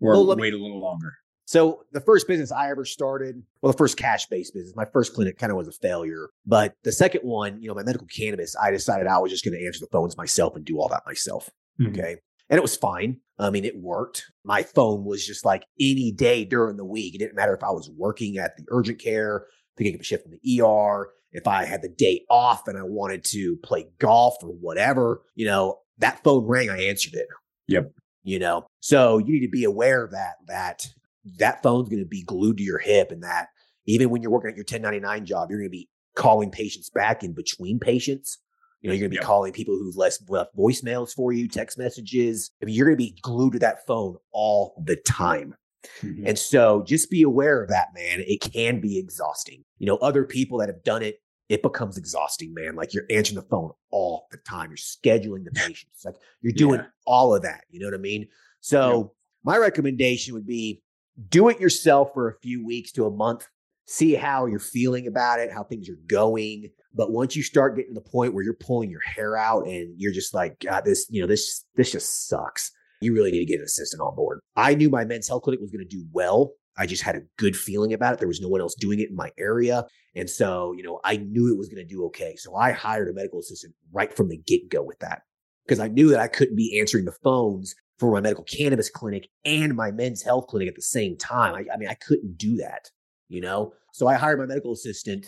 [0.00, 1.12] or well, wait me, a little longer.
[1.44, 5.38] So the first business I ever started, well, the first cash-based business, my first clinic
[5.38, 6.30] kind of was a failure.
[6.46, 9.58] But the second one, you know, my medical cannabis, I decided I was just going
[9.58, 11.50] to answer the phones myself and do all that myself.
[11.80, 11.92] Mm-hmm.
[11.92, 12.16] Okay.
[12.50, 13.18] And it was fine.
[13.38, 14.24] I mean, it worked.
[14.44, 17.14] My phone was just like any day during the week.
[17.14, 20.26] It didn't matter if I was working at the urgent care, picking up a shift
[20.26, 24.34] in the ER, if I had the day off and I wanted to play golf
[24.42, 27.26] or whatever, you know, that phone rang, I answered it.
[27.68, 27.92] Yep.
[28.22, 30.86] You know, so you need to be aware of that, that
[31.38, 33.48] that phone's going to be glued to your hip and that
[33.86, 37.22] even when you're working at your 1099 job, you're going to be calling patients back
[37.22, 38.38] in between patients.
[38.80, 39.24] You know, you're going to be yep.
[39.24, 42.50] calling people who've left, left voicemails for you, text messages.
[42.62, 45.54] I mean, you're going to be glued to that phone all the time.
[46.02, 46.26] Mm-hmm.
[46.26, 48.22] And so just be aware of that, man.
[48.26, 49.64] It can be exhausting.
[49.78, 52.76] You know, other people that have done it, it becomes exhausting, man.
[52.76, 54.70] Like you're answering the phone all the time.
[54.70, 56.04] You're scheduling the patients.
[56.04, 56.86] Like you're doing yeah.
[57.06, 57.64] all of that.
[57.70, 58.28] You know what I mean?
[58.60, 59.08] So yep.
[59.44, 60.82] my recommendation would be
[61.28, 63.46] do it yourself for a few weeks to a month.
[63.86, 66.70] See how you're feeling about it, how things are going.
[66.94, 69.94] But once you start getting to the point where you're pulling your hair out and
[69.96, 72.72] you're just like, God, this, you know, this, this just sucks.
[73.00, 74.40] You really need to get an assistant on board.
[74.56, 76.52] I knew my men's health clinic was going to do well.
[76.76, 78.18] I just had a good feeling about it.
[78.18, 79.84] There was no one else doing it in my area.
[80.14, 82.36] And so, you know, I knew it was going to do okay.
[82.36, 85.22] So I hired a medical assistant right from the get go with that
[85.66, 89.28] because I knew that I couldn't be answering the phones for my medical cannabis clinic
[89.44, 91.54] and my men's health clinic at the same time.
[91.54, 92.90] I, I mean, I couldn't do that,
[93.28, 93.74] you know?
[93.92, 95.26] So I hired my medical assistant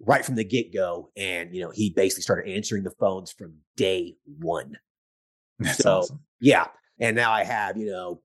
[0.00, 1.10] right from the get go.
[1.16, 4.76] And, you know, he basically started answering the phones from day one.
[5.58, 6.20] That's So- awesome.
[6.40, 6.66] Yeah.
[7.00, 8.20] And now I have, you know,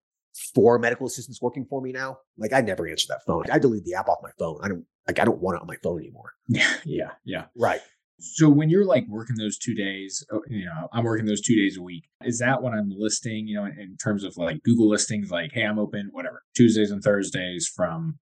[0.53, 2.17] four medical assistants working for me now.
[2.37, 3.45] Like I never answer that phone.
[3.51, 4.59] I delete the app off my phone.
[4.61, 6.33] I don't like I don't want it on my phone anymore.
[6.47, 7.45] Yeah, yeah, yeah.
[7.55, 7.81] Right.
[8.19, 11.55] So when you're like working those two days, oh, you know, I'm working those two
[11.55, 12.03] days a week.
[12.23, 13.47] Is that what I'm listing?
[13.47, 16.91] You know, in, in terms of like Google listings, like, hey, I'm open, whatever, Tuesdays
[16.91, 18.19] and Thursdays from,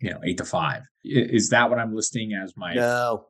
[0.00, 0.82] you know, eight to five.
[1.04, 3.26] Is that what I'm listing as my No,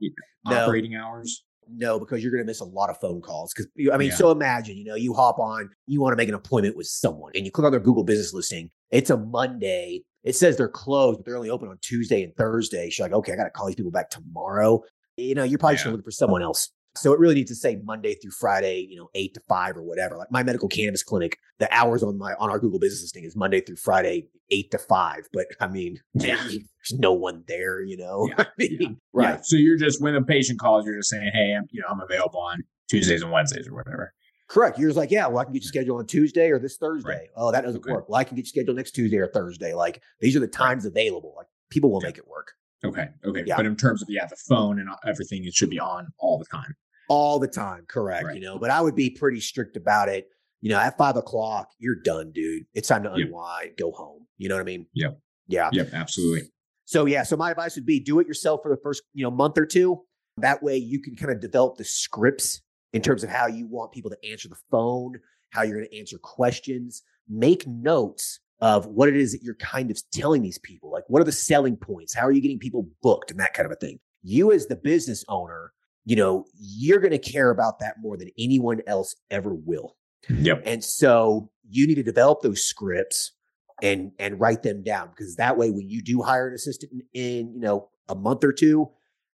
[0.46, 0.56] no.
[0.64, 1.44] operating hours?
[1.72, 3.52] no, because you're going to miss a lot of phone calls.
[3.54, 4.16] Because I mean, Yeah.
[4.16, 7.30] so imagine, you know, you hop on, you want to make an appointment with someone,
[7.36, 8.70] and you click on their Google business listing.
[8.90, 10.02] It's a Monday.
[10.24, 12.90] It says they're closed, but they're only open on Tuesday and Thursday.
[12.90, 14.82] She's like, okay, I got to call these people back tomorrow.
[15.16, 15.90] You know, you're probably just Yeah.
[15.90, 16.70] going to look for someone else.
[16.96, 19.82] So it really needs to say Monday through Friday, you know, eight to five or
[19.82, 20.16] whatever.
[20.16, 23.36] Like my medical cannabis clinic, the hours on my on our Google business listing is
[23.36, 25.28] Monday through Friday, eight to five.
[25.32, 26.36] But I mean, Yeah.
[26.36, 26.58] there's
[26.98, 28.26] no one there, you know.
[28.28, 28.88] Yeah, I mean, yeah.
[29.12, 29.40] right.
[29.46, 32.00] So you're just when a patient calls, you're just saying, hey, I'm, you know, I'm
[32.00, 34.12] available on Tuesdays and Wednesdays or whatever.
[34.48, 34.76] Correct.
[34.76, 37.08] You're just like, yeah, well, I can get you scheduled on Tuesday or this Thursday.
[37.08, 37.28] Right.
[37.36, 37.92] Oh, that doesn't Okay.
[37.92, 38.08] work.
[38.08, 39.74] Well, I can get you scheduled next Tuesday or Thursday.
[39.74, 41.34] Like these are the times available.
[41.36, 42.08] Like people will Yeah.
[42.08, 42.48] make it work
[42.84, 43.08] Okay.
[43.24, 43.44] Okay.
[43.46, 43.56] Yeah.
[43.56, 46.38] But in terms of yeah, the phone and uh, everything, it should be on all
[46.38, 46.74] the time.
[47.08, 47.84] all the time.
[47.88, 48.24] Correct.
[48.24, 48.34] Right.
[48.36, 50.28] You know, but I would be pretty strict about it.
[50.60, 52.64] You know, at five o'clock, you're done, dude.
[52.74, 53.26] It's time to Yep.
[53.28, 54.26] unwind, go home.
[54.38, 54.86] You know what I mean?
[54.94, 55.18] Yep.
[55.48, 55.70] Yeah.
[55.72, 55.90] Yep.
[55.92, 56.48] Absolutely.
[56.84, 59.30] So yeah, so my advice would be do it yourself for the first, you know,
[59.30, 60.02] month or two.
[60.38, 62.62] That way you can kind of develop the scripts
[62.92, 65.18] in terms of how you want people to answer the phone,
[65.50, 67.02] how you're going to answer questions.
[67.28, 70.90] Make notes of what it is that you're kind of telling these people.
[70.90, 72.14] Like what are the selling points?
[72.14, 73.98] How are you getting people booked and that kind of a thing?
[74.22, 75.72] You as the business owner,
[76.04, 79.96] you know, you're going to care about that more than anyone else ever will.
[80.28, 80.62] Yep.
[80.66, 83.32] And so you need to develop those scripts
[83.82, 87.22] and and write them down because that way when you do hire an assistant in,
[87.22, 88.90] in you know a month or two,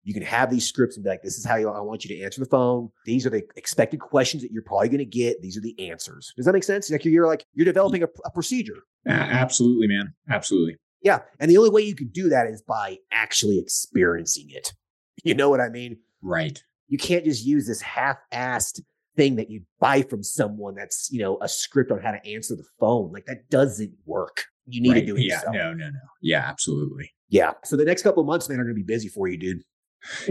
[0.07, 2.17] you can have these scripts and be like, this is how you, I want you
[2.17, 2.91] to answer the phone.
[3.07, 5.43] These are the expected questions that you're probably going to get.
[5.43, 6.33] These are the answers.
[6.37, 6.89] Does that make sense?
[6.89, 8.85] Like you're like you're developing a, a procedure.
[9.07, 10.15] Absolutely, man.
[10.31, 10.77] Absolutely.
[11.03, 14.73] Yeah, and the only way you can do that is by actually experiencing it.
[15.25, 15.99] You know what I mean?
[16.23, 16.63] Right.
[16.89, 18.81] you can't just use this half-assed
[19.17, 22.55] thing that you buy from someone that's you know a script on how to answer
[22.55, 25.01] the phone like that doesn't work you need right.
[25.01, 25.35] to do it yeah.
[25.37, 25.73] yourself No.
[25.73, 25.87] No.
[25.87, 25.99] No.
[26.21, 26.45] Yeah.
[26.47, 27.11] Absolutely.
[27.29, 29.39] yeah so the next couple of months man are going to be busy for you
[29.39, 29.63] dude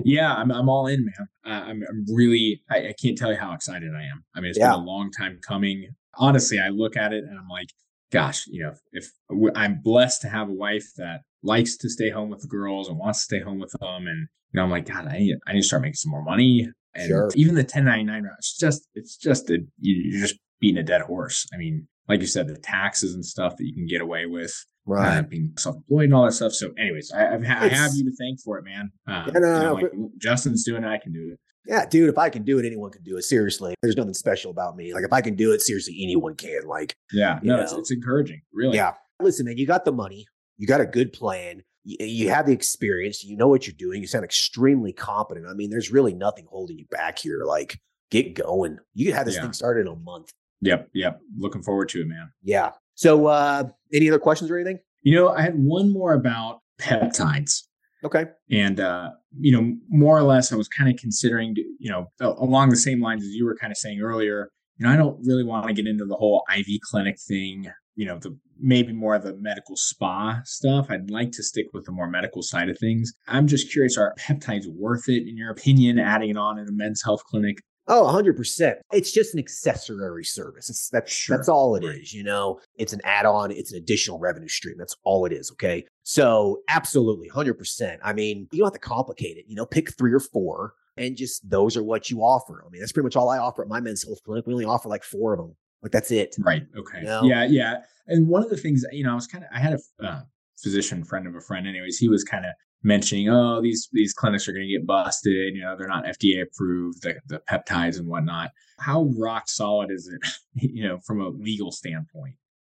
[0.03, 1.27] yeah, I'm, I'm all in, man.
[1.45, 4.23] Uh, I'm, I'm really, I, I can't tell you how excited I am.
[4.35, 4.71] I mean, it's Yeah.
[4.71, 5.87] been a long time coming.
[6.17, 7.67] Honestly, I look at it and I'm like,
[8.11, 12.09] gosh, you know, if, if I'm blessed to have a wife that likes to stay
[12.09, 14.69] home with the girls and wants to stay home with them, and you know, I'm
[14.71, 16.69] like, God, I need, I need to start making some more money.
[16.93, 17.29] And Sure.
[17.35, 21.45] even the 1099 route, it's just, it's just a, you're just beating a dead horse.
[21.53, 24.53] I mean, like you said, the taxes and stuff that you can get away with,
[24.93, 26.53] uh, being self-employed and all that stuff.
[26.53, 28.91] So, anyways, I, I've, I have you to thank for it, man.
[29.07, 31.39] Uh, Yeah, no, you know, no, like, Justin's doing it, I can do it.
[31.67, 34.51] yeah dude if i can do it anyone can do it seriously there's nothing special
[34.51, 37.73] about me like if i can do it seriously anyone can like Yeah, no, it's,
[37.73, 38.75] it's encouraging, really.
[38.77, 40.27] yeah listen man you got the money
[40.59, 43.99] you got a good plan you, you have the experience you know what you're doing
[44.01, 47.79] you sound extremely competent i mean there's really nothing holding you back here like
[48.11, 49.41] get going you can have this Yeah.
[49.43, 50.29] thing started in a month
[50.61, 51.19] Yep, yep.
[51.37, 52.31] Looking forward to it, man.
[52.41, 52.71] Yeah.
[52.95, 54.79] So, uh, any other questions or anything?
[55.01, 57.61] You know, I had one more about peptides.
[58.03, 58.25] Okay.
[58.51, 62.69] And, uh, you know, more or less, I was kind of considering, you know, along
[62.69, 65.43] the same lines as you were kind of saying earlier, you know, I don't really
[65.43, 69.23] want to get into the whole IV clinic thing, you know, the maybe more of
[69.23, 70.87] the medical spa stuff.
[70.89, 73.11] I'd like to stick with the more medical side of things.
[73.27, 76.71] I'm just curious, are peptides worth it, in your opinion, adding it on in a
[76.71, 77.57] men's health clinic?
[77.87, 78.75] Oh, 100%.
[78.93, 80.69] It's just an accessory service.
[80.69, 81.37] It's that's Sure.
[81.37, 81.89] that's all it is.
[81.89, 82.13] Right.
[82.13, 82.59] you know.
[82.77, 84.75] It's an add-on, it's an additional revenue stream.
[84.77, 85.85] That's all it is, okay?
[86.03, 87.97] So, absolutely 100%.
[88.03, 89.45] I mean, you don't have to complicate it.
[89.47, 92.63] You know, pick 3 or 4 and just those are what you offer.
[92.65, 94.47] I mean, that's pretty much all I offer at my men's health clinic.
[94.47, 95.55] We only offer like 4 of them.
[95.83, 96.35] Like that's it.
[96.39, 96.63] Right.
[96.75, 97.01] Okay.
[97.03, 97.23] No.
[97.23, 97.43] Yeah.
[97.45, 97.75] Yeah.
[98.07, 100.21] And one of the things, you know, I was kind of, I had a uh,
[100.57, 101.97] physician friend of a friend, anyways.
[101.99, 102.51] He was kind of
[102.85, 105.55] mentioning, oh, these these clinics are going to get busted.
[105.55, 108.51] You know, they're not FDA approved, the, the peptides and whatnot.
[108.79, 110.21] How rock solid is it,
[110.71, 112.35] you know, from a legal standpoint?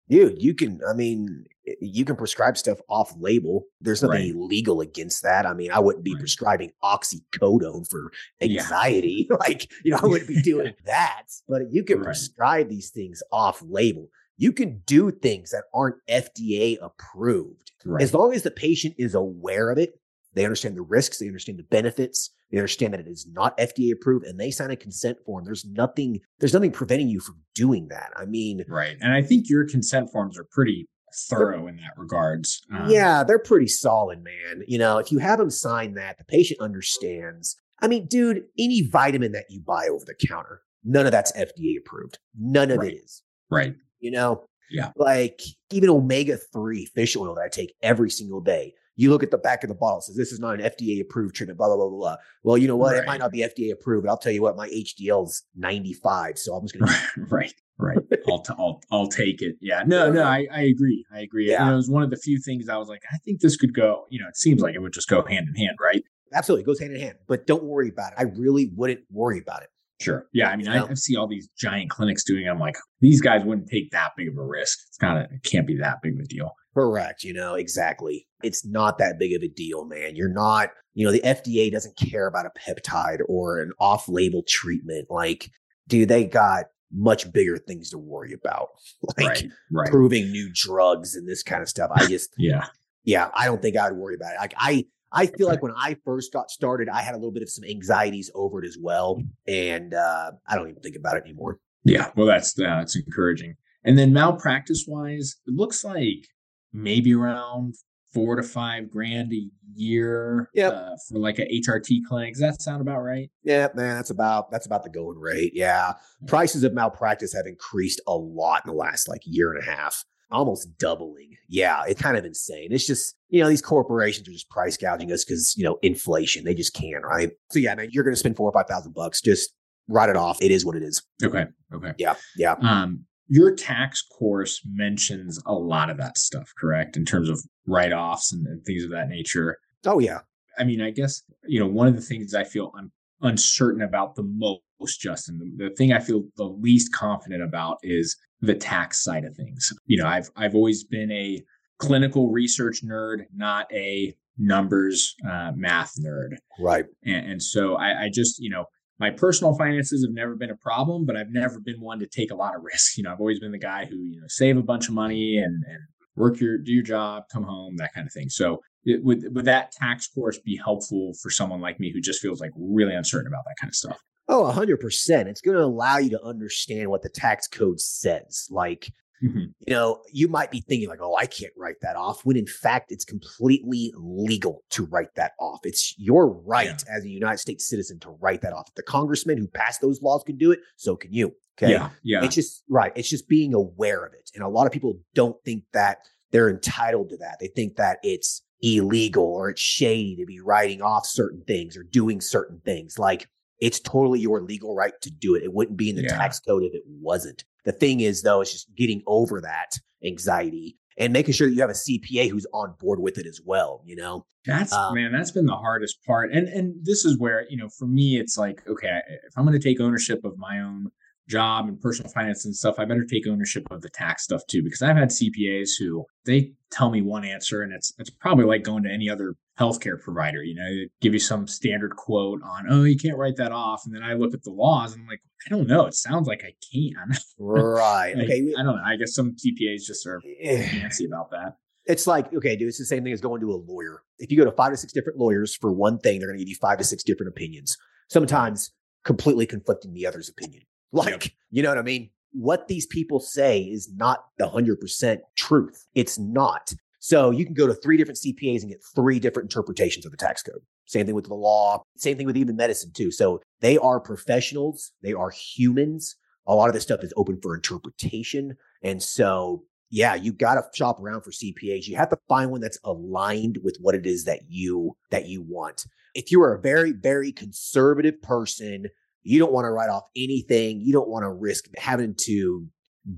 [0.09, 1.45] Dude, you can, I mean,
[1.83, 3.65] you can prescribe stuff off label.
[3.83, 4.35] There's nothing Right.
[4.35, 5.45] illegal against that.
[5.45, 6.21] I mean, I wouldn't be Right.
[6.21, 8.63] prescribing oxycodone for Yeah.
[8.63, 9.29] anxiety.
[9.41, 11.25] like, you know, I wouldn't be doing that.
[11.47, 12.05] But you can Right.
[12.07, 14.09] prescribe these things off label.
[14.39, 17.73] You can do things that aren't FDA approved.
[17.85, 18.03] Right.
[18.03, 20.01] As long as the patient is aware of it,
[20.35, 23.93] they understand the risks, they understand the benefits, They understand that it is not FDA
[23.93, 25.45] approved and they sign a consent form.
[25.45, 28.13] There's nothing, there's nothing preventing you from doing that.
[28.17, 28.97] I mean, right.
[29.01, 30.89] And I think your consent forms are pretty
[31.29, 32.63] thorough in that regards.
[32.73, 34.63] Um, yeah, they're pretty solid, man.
[34.67, 37.57] You know, if you have them sign that, the patient understands.
[37.81, 41.79] I mean, dude, any vitamin that you buy over the counter, none of that's FDA
[41.79, 42.19] approved.
[42.39, 42.93] None of right.
[42.93, 43.23] it is.
[43.51, 43.75] Right.
[44.01, 44.93] You know, yeah.
[44.97, 45.41] Like
[45.71, 48.75] even omega 3 fish oil that I take every single day.
[48.97, 51.37] You look at the back of the bottle, says this is not an FDA approved
[51.37, 52.17] treatment, blah, blah, blah, blah.
[52.43, 52.95] Well, you know what?
[52.95, 53.05] Right.
[53.05, 56.37] It might not be FDA approved, but I'll tell you what, my HDL is 95.
[56.37, 57.21] So I'm just going to.
[57.35, 57.53] right.
[57.79, 57.97] Right.
[58.29, 59.55] I'll, t- I'll, I'll take it.
[59.61, 59.83] Yeah.
[59.87, 61.05] No, no, I, I agree.
[61.15, 61.49] I agree.
[61.49, 61.71] Yeah.
[61.73, 64.07] It was one of the few things I was like, I think this could go,
[64.11, 66.03] you know, it seems like it would just go hand in hand, right?
[66.35, 66.65] Absolutely.
[66.65, 68.19] It goes hand in hand, but don't worry about it.
[68.19, 69.69] I really wouldn't worry about it.
[70.01, 70.27] Sure.
[70.33, 70.49] Yeah.
[70.49, 72.49] I mean, I, I, see all these giant clinics doing it.
[72.49, 74.79] I'm like, these guys wouldn't take that big of a risk.
[74.89, 76.53] It's kind of, it can't be that big of a deal.
[76.73, 77.25] Correct.
[77.25, 78.29] You know, exactly.
[78.45, 80.15] It's not that big of a deal, man.
[80.15, 84.45] You're not, you know, the FDA doesn't care about a peptide or an off label
[84.47, 85.07] treatment.
[85.11, 85.51] Like,
[85.89, 88.69] dude, they got much bigger things to worry about,
[89.19, 89.91] like right, right.
[89.91, 91.91] proving new drugs and this kind of stuff.
[91.93, 92.67] I just, yeah.
[93.03, 93.31] Yeah.
[93.35, 94.39] I don't think I'd worry about it.
[94.41, 97.43] Like, I, I feel like when I first got started, I had a little bit
[97.43, 101.25] of some anxieties over it as well, and uh, I don't even think about it
[101.25, 101.59] anymore.
[101.85, 103.57] Yeah, well, that's uh, that's encouraging.
[103.85, 106.27] And then malpractice wise, it looks like
[106.73, 107.75] maybe around
[108.13, 110.73] four to five grand a year yep.
[110.73, 112.35] uh, for like a HRT clinic.
[112.35, 113.31] Does that sound about right?
[113.45, 115.53] Yeah, man, that's about that's about the going rate.
[115.55, 115.95] Yeah,
[116.27, 120.05] prices of malpractice have increased a lot in the last like year and a half
[120.31, 121.37] almost doubling.
[121.49, 122.69] Yeah, it's kind of insane.
[122.71, 126.45] It's just, you know, these corporations are just price gouging us because, you know, inflation.
[126.45, 127.31] They just can't, right?
[127.51, 129.21] So yeah, man, you're going to spend four or 5,000 bucks.
[129.21, 129.55] Just
[129.89, 130.39] write it off.
[130.43, 131.03] It is what it is.
[131.23, 131.47] Okay.
[131.73, 131.93] Okay.
[131.99, 132.15] Yeah.
[132.37, 132.57] Yeah.
[132.61, 136.97] Um, your tax course mentions a lot of that stuff, correct?
[136.97, 139.59] In terms of write offs and, and things of that nature.
[139.85, 140.21] Oh, yeah.
[140.59, 142.91] I mean, I guess, you know, one of the things I feel I'm
[143.23, 148.17] uncertain about the most, Justin, the, the thing I feel the least confident about is
[148.41, 149.73] the tax side of things.
[149.87, 151.43] You know, I've I've always been a
[151.79, 156.37] clinical research nerd, not a numbers uh, math nerd.
[156.59, 156.87] Right.
[157.05, 158.67] And, and so I, I just, you know,
[159.01, 162.31] my personal finances have never been a problem, but I've never been one to take
[162.31, 162.97] a lot of risks.
[162.97, 165.39] You know, I've always been the guy who, you know, save a bunch of money
[165.39, 165.79] and, and
[166.17, 168.29] work your, do your job, come home, that kind of thing.
[168.29, 172.21] So it, would, would that tax course be helpful for someone like me who just
[172.21, 173.99] feels like really uncertain about that kind of stuff?
[174.29, 175.27] Oh, 100%.
[175.27, 178.47] It's going to allow you to understand what the tax code says.
[178.51, 178.93] Like,
[179.25, 179.47] mm-hmm.
[179.61, 182.47] you know, you might be thinking, like, oh, I can't write that off, when in
[182.47, 185.61] fact, it's completely legal to write that off.
[185.65, 186.95] It's your right yeah.
[186.95, 188.69] as a United States citizen to write that off.
[188.69, 191.33] If the congressman who passed those laws can do it, so can you.
[191.61, 191.73] Okay.
[191.73, 191.91] Yeah.
[192.03, 192.23] Yeah.
[192.23, 192.93] It's just, right.
[192.95, 194.31] It's just being aware of it.
[194.35, 195.99] And a lot of people don't think that
[196.31, 197.39] they're entitled to that.
[197.41, 201.83] They think that it's illegal or it's shady to be writing off certain things or
[201.83, 202.99] doing certain things.
[202.99, 203.29] Like,
[203.61, 205.43] it's totally your legal right to do it.
[205.43, 206.17] It wouldn't be in the yeah.
[206.17, 207.45] tax code if it wasn't.
[207.65, 209.73] The thing is, though, it's just getting over that
[210.05, 213.41] anxiety and making sure that you have a CPA who's on board with it as
[213.45, 213.83] well.
[213.85, 216.33] You know, that's um, man, that's been the hardest part.
[216.33, 219.59] And and this is where you know, for me, it's like, okay, if I'm going
[219.59, 220.91] to take ownership of my own
[221.29, 224.63] job and personal finance and stuff, I better take ownership of the tax stuff too,
[224.63, 228.63] because I've had CPAs who they tell me one answer and it's it's probably like
[228.63, 230.43] going to any other healthcare provider.
[230.43, 233.83] You know, they give you some standard quote on, oh, you can't write that off.
[233.85, 235.87] And then I look at the laws and I'm like, I don't know.
[235.87, 237.17] It sounds like I can.
[237.39, 238.13] Right.
[238.17, 238.53] like, okay.
[238.59, 238.83] I don't know.
[238.85, 240.69] I guess some CPAs just are eh.
[240.81, 241.57] fancy about that.
[241.87, 244.03] It's like, okay, dude, it's the same thing as going to a lawyer.
[244.19, 246.45] If you go to five to six different lawyers for one thing, they're going to
[246.45, 247.77] give you five to six different opinions,
[248.09, 248.73] sometimes
[249.05, 250.65] completely conflicting the other's opinion.
[250.93, 251.33] Like, yep.
[251.51, 252.11] you know what I mean?
[252.33, 255.87] What these people say is not the 100% truth.
[255.95, 256.73] It's not.
[257.01, 260.17] So you can go to three different CPAs and get three different interpretations of the
[260.17, 260.61] tax code.
[260.87, 263.11] Same thing with the law, same thing with even medicine too.
[263.11, 266.17] So they are professionals, they are humans.
[266.47, 268.57] A lot of this stuff is open for interpretation.
[268.83, 271.87] And so, yeah, you got to shop around for CPAs.
[271.87, 275.43] You have to find one that's aligned with what it is that you that you
[275.43, 275.87] want.
[276.15, 278.87] If you are a very very conservative person,
[279.29, 280.81] you don't want to write off anything.
[280.81, 282.67] You don't want to risk having to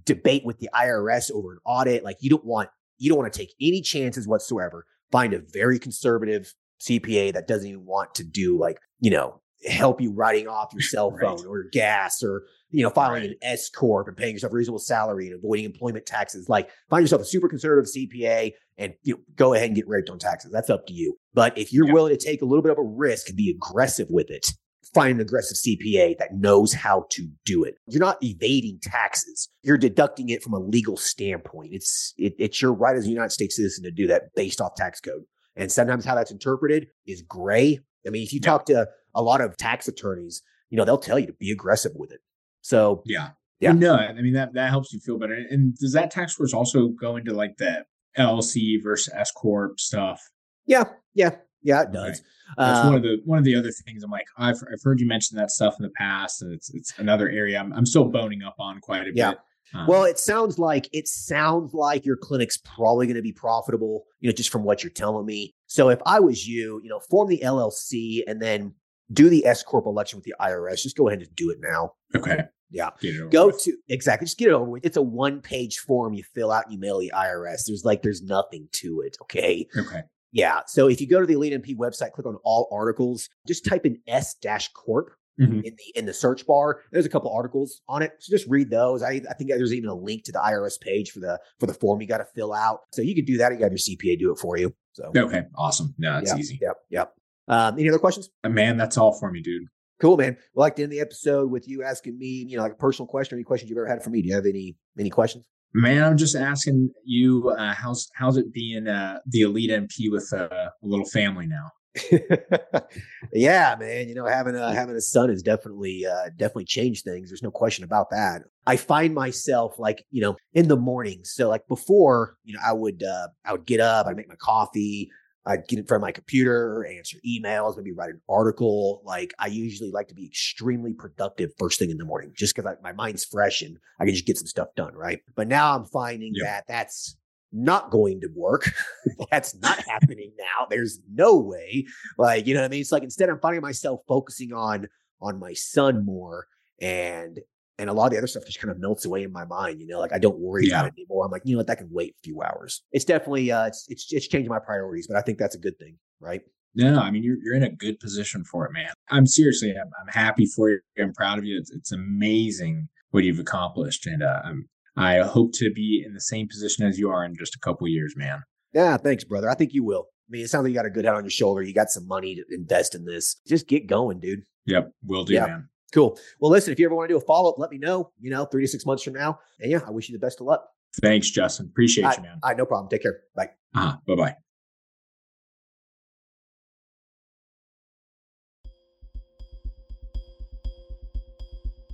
[0.04, 2.02] debate with the IRS over an audit.
[2.02, 4.86] Like you don't want you don't want to take any chances whatsoever.
[5.12, 10.00] Find a very conservative CPA that doesn't even want to do like, you know, help
[10.00, 11.46] you writing off your cell phone right.
[11.46, 13.30] or gas or, you know, filing right.
[13.30, 16.48] an S corp and paying yourself a reasonable salary and avoiding employment taxes.
[16.48, 20.10] Like find yourself a super conservative CPA and you know, go ahead and get raped
[20.10, 20.50] on taxes.
[20.50, 21.16] That's up to you.
[21.34, 24.08] But if you're willing to take a little bit of a risk and be aggressive
[24.10, 24.52] with it,
[24.94, 27.76] find an aggressive CPA that knows how to do it.
[27.86, 29.48] You're not evading taxes.
[29.62, 31.70] You're deducting it from a legal standpoint.
[31.72, 34.74] It's it, it's your right as a United States citizen to do that based off
[34.74, 35.22] tax code.
[35.56, 37.80] And sometimes how that's interpreted is gray.
[38.06, 41.18] I mean, if you talk to a lot of tax attorneys, you know, they'll tell
[41.18, 42.20] you to be aggressive with it.
[42.62, 43.30] So Yeah.
[43.60, 43.72] Yeah.
[43.72, 45.34] No, I mean that that helps you feel better.
[45.34, 47.84] And does that tax force also go into like the
[48.18, 50.20] LLC versus S corp stuff?
[50.66, 50.84] yeah,
[51.14, 51.30] yeah,
[51.62, 52.22] yeah, it does.
[52.56, 54.02] That's Uh, one of the one of the other things.
[54.02, 56.98] I'm like, I've I've heard you mention that stuff in the past, and it's it's
[56.98, 59.30] another area I'm I'm still boning up on quite a Yeah.
[59.30, 59.38] bit.
[59.72, 64.04] Um, Well, it sounds like it sounds like your clinic's probably going to be profitable,
[64.18, 65.54] you know, just from what you're telling me.
[65.66, 68.74] So if I was you, you know, form the LLC and then
[69.12, 70.82] do the S corp election with the IRS.
[70.82, 71.92] Just go ahead and do it now.
[72.16, 72.90] okay, Yeah.
[73.00, 73.62] get it over Go with.
[73.62, 74.24] to exactly.
[74.26, 74.84] Just get it over with.
[74.84, 77.64] It's a one page form you fill out and you mail the IRS.
[77.66, 79.16] There's like there's nothing to it.
[79.22, 79.68] Okay.
[79.76, 80.02] Okay,
[80.32, 80.60] Yeah.
[80.66, 83.84] So if you go to the Elite NP website, click on all articles, just type
[83.86, 85.10] in S dash corp
[85.40, 85.64] Mhm.
[85.64, 86.80] in the in the search bar.
[86.92, 88.12] There's a couple articles on it.
[88.18, 89.02] So just read those.
[89.02, 91.72] I, I think there's even a link to the IRS page for the for the
[91.74, 92.80] form you got to fill out.
[92.92, 93.52] So you can do that.
[93.52, 94.74] You have your CPA do it for you.
[94.92, 95.94] So okay, awesome.
[95.98, 96.58] No, that's yeah, easy.
[96.60, 96.76] Yep.
[96.90, 97.14] Yep.
[97.48, 98.28] Um, any other questions?
[98.44, 99.62] Uh, Man, that's all for me, dude.
[100.00, 100.36] Cool, man.
[100.54, 103.06] We'd like to end the episode with you asking me, you know, like a personal
[103.06, 104.22] question or any questions you've ever had for me.
[104.22, 105.46] Do you have any any questions?
[105.72, 110.32] Man, I'm just asking you, uh, how's how's it being uh, the elite NP with
[110.32, 111.70] uh, a little family now?
[113.32, 114.08] yeah, man.
[114.08, 117.30] You know, having a having a son has definitely uh definitely changed things.
[117.30, 118.42] There's no question about that.
[118.66, 121.20] I find myself like, you know, in the morning.
[121.24, 124.36] So like before, you know, I would uh I would get up, I'd make my
[124.36, 125.10] coffee,
[125.46, 129.02] I'd get in front of my computer, answer emails, maybe write an article.
[129.04, 132.76] Like I usually like to be extremely productive first thing in the morning, just because
[132.82, 135.20] my mind's fresh and I can just get some stuff done, right?
[135.36, 136.44] But now I'm finding Yep.
[136.44, 137.16] that that's
[137.52, 138.70] not going to work.
[139.30, 140.66] that's not happening now.
[140.68, 141.86] There's no way.
[142.18, 142.82] Like, you know what I mean?
[142.82, 144.88] It's like instead I'm finding myself focusing on
[145.22, 146.46] on my son more
[146.80, 147.40] and
[147.80, 149.80] and a lot of the other stuff just kind of melts away in my mind,
[149.80, 151.24] you know, like I don't worry about it anymore.
[151.24, 152.82] I'm like, you know what, that can wait a few hours.
[152.92, 155.78] It's definitely uh it's it's it's changing my priorities, but I think that's a good
[155.78, 156.42] thing, right?
[156.74, 158.90] No, no, I mean you're you're in a good position for it, man.
[159.10, 160.78] I'm seriously, I'm, I'm happy for you.
[160.98, 161.58] I'm proud of you.
[161.58, 166.20] It's, it's amazing what you've accomplished, and uh, I'm I hope to be in the
[166.20, 168.42] same position as you are in just a couple years, man.
[168.72, 169.48] Yeah, thanks, brother.
[169.50, 170.06] I think you will.
[170.28, 171.62] I mean, it sounds like you got a good head on your shoulder.
[171.62, 173.36] You got some money to invest in this.
[173.48, 174.42] Just get going, dude.
[174.66, 175.46] Yep, will do, Yeah.
[175.46, 175.68] man.
[175.92, 176.18] Cool.
[176.38, 178.30] Well, listen, if you ever want to do a follow up, let me know, you
[178.30, 179.38] know, three to six months from now.
[179.58, 180.64] And yeah, I wish you the best of luck.
[181.00, 181.66] Thanks, Justin.
[181.66, 182.38] Appreciate you, man.
[182.42, 182.88] All right, no problem.
[182.88, 183.20] Take care.
[183.34, 183.50] Bye.
[183.74, 183.96] Uh-huh.
[184.06, 184.36] bye bye.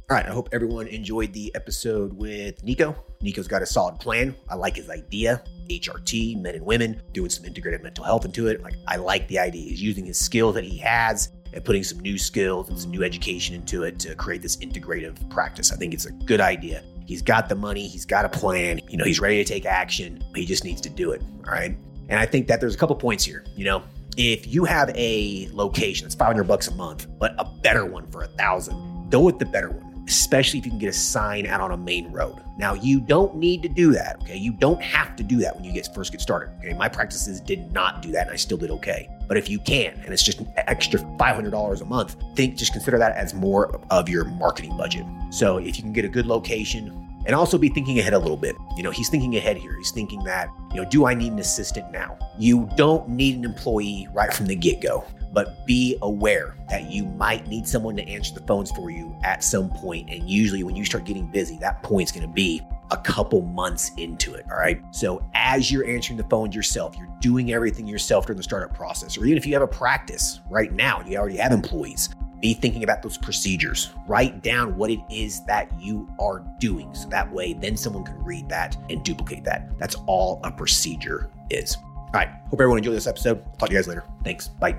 [0.09, 0.24] All right.
[0.24, 2.94] I hope everyone enjoyed the episode with Nico.
[3.20, 4.36] Nico's got a solid plan.
[4.49, 5.42] I like his idea.
[5.68, 8.62] HRT, men and women, doing some integrated mental health into it.
[8.62, 9.68] Like, I like the idea.
[9.68, 13.03] He's using his skills that he has and putting some new skills and some new
[13.03, 15.72] education into it to create this integrative practice.
[15.72, 16.82] I think it's a good idea.
[17.07, 20.24] He's got the money, he's got a plan, you know, he's ready to take action.
[20.34, 21.22] He just needs to do it.
[21.47, 21.76] All right.
[22.09, 23.44] And I think that there's a couple points here.
[23.55, 23.82] You know,
[24.16, 28.22] if you have a location that's 500 bucks a month, but a better one for
[28.22, 31.61] a thousand, go with the better one, especially if you can get a sign out
[31.61, 32.42] on a main road.
[32.57, 34.16] Now, you don't need to do that.
[34.22, 34.36] Okay.
[34.36, 36.54] You don't have to do that when you get first get started.
[36.59, 36.74] Okay.
[36.74, 39.09] My practices did not do that and I still did okay.
[39.28, 42.98] But if you can, and it's just an extra $500 a month, think, just consider
[42.98, 45.04] that as more of your marketing budget.
[45.30, 48.36] So if you can get a good location, and also be thinking ahead a little
[48.36, 48.57] bit.
[48.76, 49.76] You know, he's thinking ahead here.
[49.76, 52.16] He's thinking that, you know, do I need an assistant now?
[52.38, 55.04] You don't need an employee right from the get go,
[55.37, 59.45] but be aware that you might need someone to answer the phones for you at
[59.45, 60.09] some point.
[60.09, 63.91] And usually when you start getting busy, that point's going to be a couple months
[63.99, 64.47] into it.
[64.51, 64.80] All right.
[64.93, 69.18] So as you're answering the phones yourself, you're doing everything yourself during the startup process,
[69.18, 72.09] or even if you have a practice right now and you already have employees,
[72.41, 73.91] be thinking about those procedures.
[74.09, 76.95] Write down what it is that you are doing.
[76.95, 79.78] So that way, then someone can read that and duplicate that.
[79.78, 81.76] That's all a procedure is.
[81.76, 82.30] All right.
[82.49, 83.45] Hope everyone enjoyed this episode.
[83.59, 84.05] Talk to you guys later.
[84.24, 84.49] Thanks.
[84.49, 84.78] Bye.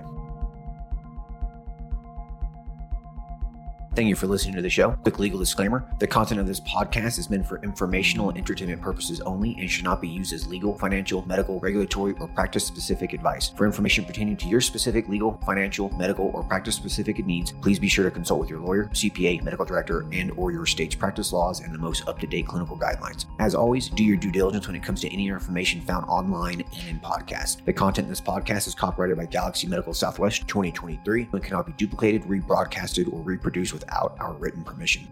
[3.98, 4.92] Thank you for listening to the show.
[4.92, 9.22] Quick legal disclaimer the content of this podcast is meant for informational and entertainment purposes
[9.22, 13.50] only and should not be used as legal, financial, medical, regulatory, or practice specific advice.
[13.50, 17.88] For information pertaining to your specific legal, financial, medical, or practice specific needs, please be
[17.88, 21.62] sure to consult with your lawyer, CPA, medical director, and or your state's practice laws
[21.62, 23.26] and the most up-to-date clinical guidelines.
[23.40, 26.88] As always, do your due diligence when it comes to any information found online and
[26.88, 27.66] in podcasts.
[27.66, 31.72] The content in this podcast is copyrighted by Galaxy Medical Southwest 2023 and cannot be
[31.72, 35.08] duplicated, rebroadcasted, or reproduced without our written permission.